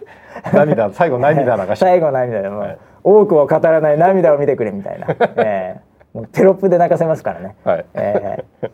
[0.54, 1.76] 涙最後涙流して。
[1.76, 2.78] 最後涙でもう、はい。
[3.04, 5.06] 多くを語らない涙を見てくれみたいな、
[5.38, 7.86] えーもうテロップで泣かせますからね、はい。
[7.94, 8.70] えー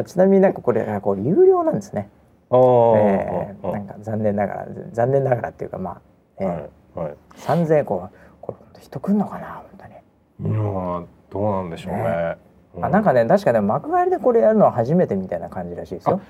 [0.00, 2.10] あちなみになんかこれあこれ有料なんですね。
[2.50, 3.72] おえーー。
[3.72, 6.00] なんか残念ながら残念ながらっていうかまあ、
[6.40, 7.06] えーはい。
[7.06, 7.14] はい。
[7.38, 8.16] 3000円こう
[8.80, 10.52] 人来んのかな本当に。
[10.52, 12.02] いやーどうなんでしょうね。
[12.02, 12.36] ね。
[12.76, 16.20] うあなんかね確かね幕張でこれやるのは初めてみたいな感じらしいですよ。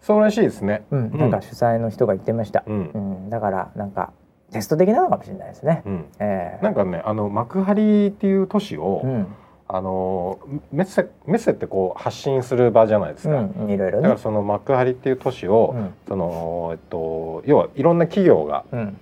[0.00, 0.84] そうらしいですね。
[0.90, 2.62] うん、なんか主催の人が言ってました。
[2.66, 4.12] ううんん、だからなんか
[4.52, 5.82] テスト的なのかもしれないですね。
[5.84, 6.04] うん。
[6.20, 9.26] えーなんかねあの幕張っていう都市を、うん、
[9.66, 10.38] あの
[10.72, 14.02] メッセメッセってこう発信する場じゃないですか、うん、いろいろね。
[14.04, 14.20] だから。
[14.20, 15.94] その幕張っていう都市を、うん。
[16.06, 19.00] そのえっと要はいろんな企業がうん、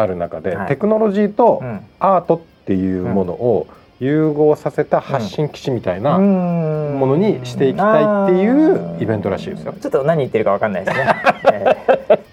[0.00, 0.68] ある中で、はい。
[0.68, 3.66] テクノロジーとうん、アートっていうものを
[4.00, 9.74] 融合させた発信基地みたいなもものにしていきたいっていうイベントらしいですよ。
[9.80, 11.06] ちょっと何言ってるかわかんないですね。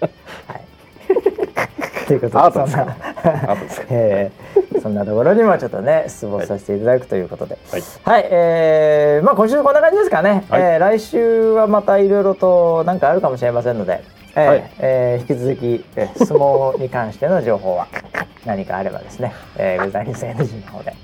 [2.06, 2.96] ということでそんな、
[3.90, 4.80] えー。
[4.80, 7.82] そんなところにもちょっとね質問させていただくということで、はい。
[8.04, 9.26] はい、えー。
[9.26, 10.44] まあ今週こんな感じですかね。
[10.48, 10.62] はい。
[10.62, 14.02] えー来週はまたいろいろとなんかあるかもしれませんので、
[14.36, 17.88] えーはいえー引き続き、えー相撲に関しての情報は
[18.44, 20.94] 何かあればですね、えー、ウェザーニス NG の方で、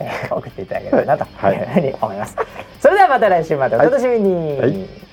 [0.00, 2.36] えー送っていただければなとはいいうふうに思います。
[2.80, 4.58] それではまた来週までお楽しみに。
[4.58, 5.07] はい